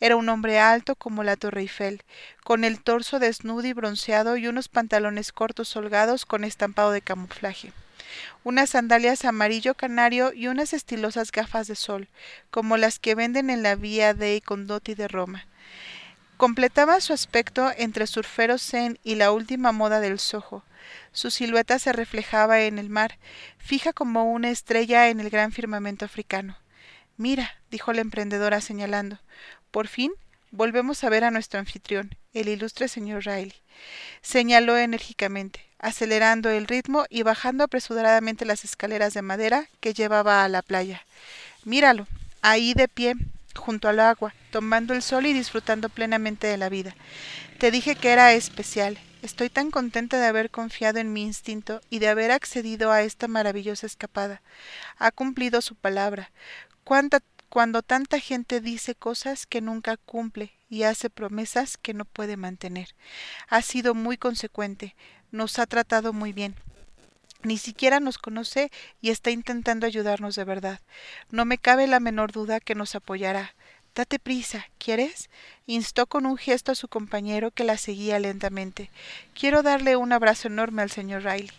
Era 0.00 0.16
un 0.16 0.28
hombre 0.28 0.58
alto 0.58 0.96
como 0.96 1.22
la 1.22 1.36
Torre 1.36 1.60
Eiffel, 1.60 2.02
con 2.42 2.64
el 2.64 2.82
torso 2.82 3.20
desnudo 3.20 3.68
y 3.68 3.72
bronceado 3.72 4.36
y 4.36 4.48
unos 4.48 4.66
pantalones 4.68 5.30
cortos 5.30 5.76
holgados 5.76 6.26
con 6.26 6.42
estampado 6.42 6.90
de 6.90 7.02
camuflaje 7.02 7.72
unas 8.44 8.70
sandalias 8.70 9.24
amarillo 9.24 9.74
canario 9.74 10.32
y 10.32 10.46
unas 10.46 10.72
estilosas 10.72 11.32
gafas 11.32 11.66
de 11.66 11.74
sol, 11.74 12.08
como 12.50 12.76
las 12.76 12.98
que 12.98 13.14
venden 13.14 13.48
en 13.50 13.62
la 13.62 13.74
vía 13.74 14.14
dei 14.14 14.40
Condotti 14.40 14.94
de 14.94 15.08
Roma. 15.08 15.46
Completaba 16.36 17.00
su 17.00 17.12
aspecto 17.12 17.70
entre 17.76 18.06
surfero 18.06 18.58
zen 18.58 18.98
y 19.04 19.14
la 19.14 19.30
última 19.30 19.72
moda 19.72 20.00
del 20.00 20.18
sojo. 20.18 20.64
Su 21.12 21.30
silueta 21.30 21.78
se 21.78 21.92
reflejaba 21.92 22.62
en 22.62 22.78
el 22.78 22.90
mar, 22.90 23.18
fija 23.58 23.92
como 23.92 24.24
una 24.32 24.50
estrella 24.50 25.08
en 25.08 25.20
el 25.20 25.30
gran 25.30 25.52
firmamento 25.52 26.04
africano. 26.04 26.56
Mira, 27.16 27.54
dijo 27.70 27.92
la 27.92 28.00
emprendedora 28.00 28.60
señalando. 28.60 29.18
Por 29.70 29.86
fin 29.86 30.12
volvemos 30.50 31.04
a 31.04 31.08
ver 31.08 31.24
a 31.24 31.30
nuestro 31.30 31.60
anfitrión, 31.60 32.16
el 32.32 32.48
ilustre 32.48 32.88
señor 32.88 33.24
Riley. 33.24 33.54
Señaló 34.22 34.76
enérgicamente. 34.76 35.64
acelerando 35.84 36.48
el 36.48 36.66
ritmo 36.66 37.04
y 37.10 37.24
bajando 37.24 37.62
apresuradamente 37.62 38.46
las 38.46 38.64
escaleras 38.64 39.12
de 39.12 39.20
madera 39.20 39.68
que 39.80 39.92
llevaba 39.92 40.42
a 40.42 40.48
la 40.48 40.62
playa. 40.62 41.04
Míralo, 41.64 42.06
ahí 42.40 42.72
de 42.72 42.88
pie, 42.88 43.16
junto 43.56 43.88
al 43.88 44.00
agua, 44.00 44.34
tomando 44.50 44.94
el 44.94 45.02
sol 45.02 45.26
y 45.26 45.32
disfrutando 45.32 45.88
plenamente 45.88 46.46
de 46.46 46.56
la 46.56 46.68
vida. 46.68 46.94
Te 47.58 47.70
dije 47.70 47.96
que 47.96 48.10
era 48.10 48.32
especial. 48.32 48.98
Estoy 49.22 49.48
tan 49.48 49.70
contenta 49.70 50.20
de 50.20 50.26
haber 50.26 50.50
confiado 50.50 50.98
en 50.98 51.12
mi 51.12 51.22
instinto 51.22 51.80
y 51.88 51.98
de 51.98 52.08
haber 52.08 52.30
accedido 52.30 52.92
a 52.92 53.02
esta 53.02 53.26
maravillosa 53.26 53.86
escapada. 53.86 54.42
Ha 54.98 55.10
cumplido 55.12 55.62
su 55.62 55.74
palabra. 55.74 56.30
Cuánta, 56.84 57.20
cuando 57.48 57.82
tanta 57.82 58.20
gente 58.20 58.60
dice 58.60 58.94
cosas 58.94 59.46
que 59.46 59.62
nunca 59.62 59.96
cumple 59.96 60.52
y 60.68 60.82
hace 60.82 61.08
promesas 61.08 61.78
que 61.78 61.94
no 61.94 62.04
puede 62.04 62.36
mantener. 62.36 62.94
Ha 63.48 63.62
sido 63.62 63.94
muy 63.94 64.18
consecuente, 64.18 64.94
nos 65.30 65.58
ha 65.58 65.66
tratado 65.66 66.12
muy 66.12 66.32
bien. 66.32 66.54
Ni 67.44 67.58
siquiera 67.58 68.00
nos 68.00 68.16
conoce 68.16 68.72
y 69.02 69.10
está 69.10 69.30
intentando 69.30 69.86
ayudarnos 69.86 70.34
de 70.34 70.44
verdad. 70.44 70.80
No 71.30 71.44
me 71.44 71.58
cabe 71.58 71.86
la 71.86 72.00
menor 72.00 72.32
duda 72.32 72.58
que 72.58 72.74
nos 72.74 72.94
apoyará. 72.94 73.54
Date 73.94 74.18
prisa, 74.18 74.66
¿quieres? 74.78 75.28
instó 75.66 76.06
con 76.06 76.26
un 76.26 76.38
gesto 76.38 76.72
a 76.72 76.74
su 76.74 76.88
compañero 76.88 77.50
que 77.50 77.62
la 77.62 77.76
seguía 77.76 78.18
lentamente. 78.18 78.90
Quiero 79.38 79.62
darle 79.62 79.94
un 79.96 80.12
abrazo 80.12 80.48
enorme 80.48 80.82
al 80.82 80.90
señor 80.90 81.22
Riley. 81.22 81.50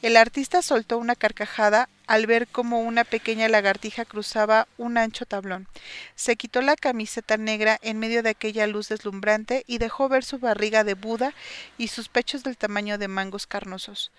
El 0.00 0.16
artista 0.16 0.62
soltó 0.62 0.96
una 0.96 1.16
carcajada 1.16 1.88
al 2.06 2.26
ver 2.26 2.46
cómo 2.46 2.80
una 2.80 3.02
pequeña 3.02 3.48
lagartija 3.48 4.04
cruzaba 4.04 4.68
un 4.78 4.96
ancho 4.96 5.26
tablón. 5.26 5.66
Se 6.14 6.36
quitó 6.36 6.62
la 6.62 6.76
camiseta 6.76 7.36
negra 7.36 7.78
en 7.82 7.98
medio 7.98 8.22
de 8.22 8.30
aquella 8.30 8.66
luz 8.68 8.88
deslumbrante 8.88 9.64
y 9.66 9.78
dejó 9.78 10.08
ver 10.08 10.24
su 10.24 10.38
barriga 10.38 10.84
de 10.84 10.94
Buda 10.94 11.34
y 11.78 11.88
sus 11.88 12.08
pechos 12.08 12.44
del 12.44 12.56
tamaño 12.56 12.96
de 12.96 13.08
mangos 13.08 13.48
carnosos. 13.48 14.12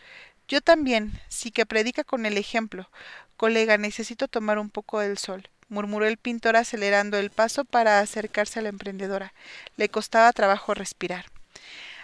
Yo 0.49 0.59
también, 0.59 1.13
sí 1.29 1.51
que 1.51 1.65
predica 1.65 2.03
con 2.03 2.25
el 2.25 2.37
ejemplo. 2.37 2.89
Colega, 3.37 3.77
necesito 3.77 4.27
tomar 4.27 4.59
un 4.59 4.69
poco 4.69 4.99
del 4.99 5.17
sol 5.17 5.49
murmuró 5.69 6.05
el 6.05 6.17
pintor 6.17 6.57
acelerando 6.57 7.17
el 7.17 7.29
paso 7.29 7.63
para 7.63 7.99
acercarse 7.99 8.59
a 8.59 8.63
la 8.63 8.69
emprendedora. 8.69 9.33
Le 9.77 9.89
costaba 9.89 10.33
trabajo 10.33 10.73
respirar. 10.73 11.25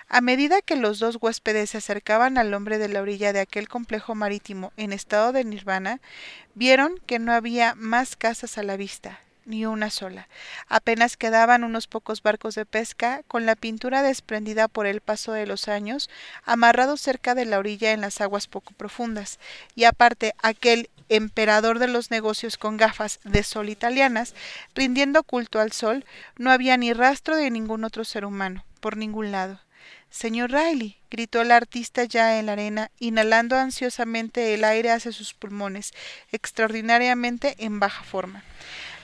A 0.07 0.21
medida 0.21 0.61
que 0.61 0.75
los 0.75 0.99
dos 0.99 1.17
huéspedes 1.19 1.71
se 1.71 1.79
acercaban 1.79 2.37
al 2.37 2.53
hombre 2.53 2.77
de 2.77 2.87
la 2.87 3.01
orilla 3.01 3.33
de 3.33 3.39
aquel 3.39 3.67
complejo 3.67 4.13
marítimo 4.13 4.71
en 4.77 4.93
estado 4.93 5.31
de 5.31 5.43
nirvana, 5.43 5.99
vieron 6.53 6.99
que 7.07 7.17
no 7.17 7.33
había 7.33 7.73
más 7.73 8.15
casas 8.15 8.59
a 8.59 8.63
la 8.63 8.77
vista, 8.77 9.19
ni 9.45 9.65
una 9.65 9.89
sola. 9.89 10.27
Apenas 10.67 11.17
quedaban 11.17 11.63
unos 11.63 11.87
pocos 11.87 12.21
barcos 12.21 12.55
de 12.55 12.65
pesca, 12.65 13.21
con 13.27 13.45
la 13.45 13.55
pintura 13.55 14.01
desprendida 14.01 14.67
por 14.67 14.85
el 14.85 15.01
paso 15.01 15.31
de 15.31 15.45
los 15.45 15.67
años, 15.67 16.09
amarrados 16.43 17.01
cerca 17.01 17.35
de 17.35 17.45
la 17.45 17.59
orilla 17.59 17.91
en 17.91 18.01
las 18.01 18.21
aguas 18.21 18.47
poco 18.47 18.73
profundas, 18.73 19.39
y 19.75 19.85
aparte 19.85 20.33
aquel 20.41 20.89
emperador 21.09 21.79
de 21.79 21.87
los 21.87 22.11
negocios 22.11 22.57
con 22.57 22.77
gafas 22.77 23.19
de 23.23 23.43
sol 23.43 23.69
italianas, 23.69 24.33
rindiendo 24.73 25.23
culto 25.23 25.59
al 25.59 25.71
sol, 25.71 26.05
no 26.37 26.51
había 26.51 26.77
ni 26.77 26.93
rastro 26.93 27.35
de 27.35 27.51
ningún 27.51 27.83
otro 27.83 28.03
ser 28.03 28.25
humano, 28.25 28.65
por 28.79 28.97
ningún 28.97 29.31
lado. 29.31 29.59
Señor 30.15 30.51
Riley, 30.53 30.95
gritó 31.11 31.41
el 31.41 31.51
artista 31.51 32.05
ya 32.05 32.39
en 32.39 32.45
la 32.45 32.53
arena, 32.53 32.89
inhalando 32.99 33.57
ansiosamente 33.57 34.53
el 34.53 34.63
aire 34.63 34.89
hacia 34.91 35.11
sus 35.11 35.33
pulmones, 35.33 35.91
extraordinariamente 36.31 37.55
en 37.57 37.81
baja 37.81 38.01
forma. 38.05 38.41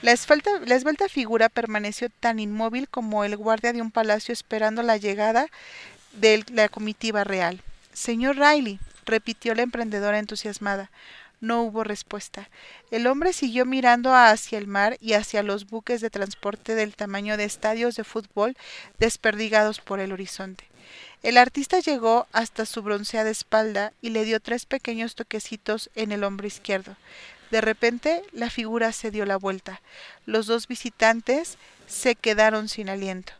La 0.00 0.12
esbelta, 0.12 0.50
la 0.64 0.74
esbelta 0.74 1.10
figura 1.10 1.50
permaneció 1.50 2.08
tan 2.08 2.38
inmóvil 2.38 2.88
como 2.88 3.24
el 3.24 3.36
guardia 3.36 3.74
de 3.74 3.82
un 3.82 3.90
palacio 3.90 4.32
esperando 4.32 4.82
la 4.82 4.96
llegada 4.96 5.48
de 6.14 6.46
la 6.50 6.70
comitiva 6.70 7.24
real. 7.24 7.60
Señor 7.92 8.38
Riley, 8.38 8.80
repitió 9.04 9.54
la 9.54 9.64
emprendedora 9.64 10.18
entusiasmada. 10.18 10.90
No 11.42 11.60
hubo 11.60 11.84
respuesta. 11.84 12.48
El 12.90 13.06
hombre 13.06 13.34
siguió 13.34 13.66
mirando 13.66 14.14
hacia 14.14 14.56
el 14.56 14.66
mar 14.66 14.96
y 14.98 15.12
hacia 15.12 15.42
los 15.42 15.68
buques 15.68 16.00
de 16.00 16.08
transporte 16.08 16.74
del 16.74 16.96
tamaño 16.96 17.36
de 17.36 17.44
estadios 17.44 17.96
de 17.96 18.04
fútbol 18.04 18.56
desperdigados 18.98 19.78
por 19.80 20.00
el 20.00 20.12
horizonte. 20.12 20.71
El 21.22 21.38
artista 21.38 21.78
llegó 21.78 22.26
hasta 22.32 22.66
su 22.66 22.82
bronceada 22.82 23.30
espalda 23.30 23.92
y 24.02 24.10
le 24.10 24.24
dio 24.24 24.40
tres 24.40 24.66
pequeños 24.66 25.14
toquecitos 25.14 25.88
en 25.94 26.10
el 26.10 26.24
hombro 26.24 26.48
izquierdo. 26.48 26.96
De 27.52 27.60
repente 27.60 28.22
la 28.32 28.50
figura 28.50 28.92
se 28.92 29.10
dio 29.12 29.24
la 29.24 29.36
vuelta. 29.36 29.80
Los 30.26 30.46
dos 30.46 30.66
visitantes 30.66 31.58
se 31.86 32.16
quedaron 32.16 32.68
sin 32.68 32.88
aliento. 32.88 33.34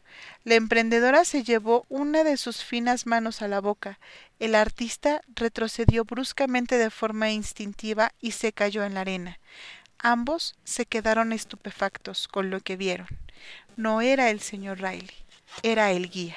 La 0.44 0.54
emprendedora 0.54 1.24
se 1.24 1.42
llevó 1.42 1.84
una 1.88 2.22
de 2.22 2.36
sus 2.36 2.62
finas 2.62 3.06
manos 3.06 3.42
a 3.42 3.48
la 3.48 3.60
boca. 3.60 3.98
El 4.38 4.54
artista 4.54 5.22
retrocedió 5.34 6.04
bruscamente 6.04 6.78
de 6.78 6.90
forma 6.90 7.30
instintiva 7.30 8.12
y 8.20 8.32
se 8.32 8.52
cayó 8.52 8.84
en 8.84 8.94
la 8.94 9.00
arena. 9.00 9.38
Ambos 9.98 10.54
se 10.62 10.86
quedaron 10.86 11.32
estupefactos 11.32 12.28
con 12.28 12.50
lo 12.50 12.60
que 12.60 12.76
vieron. 12.76 13.08
No 13.76 14.00
era 14.00 14.30
el 14.30 14.40
señor 14.40 14.78
Riley, 14.78 15.10
era 15.62 15.90
el 15.90 16.10
guía. 16.10 16.36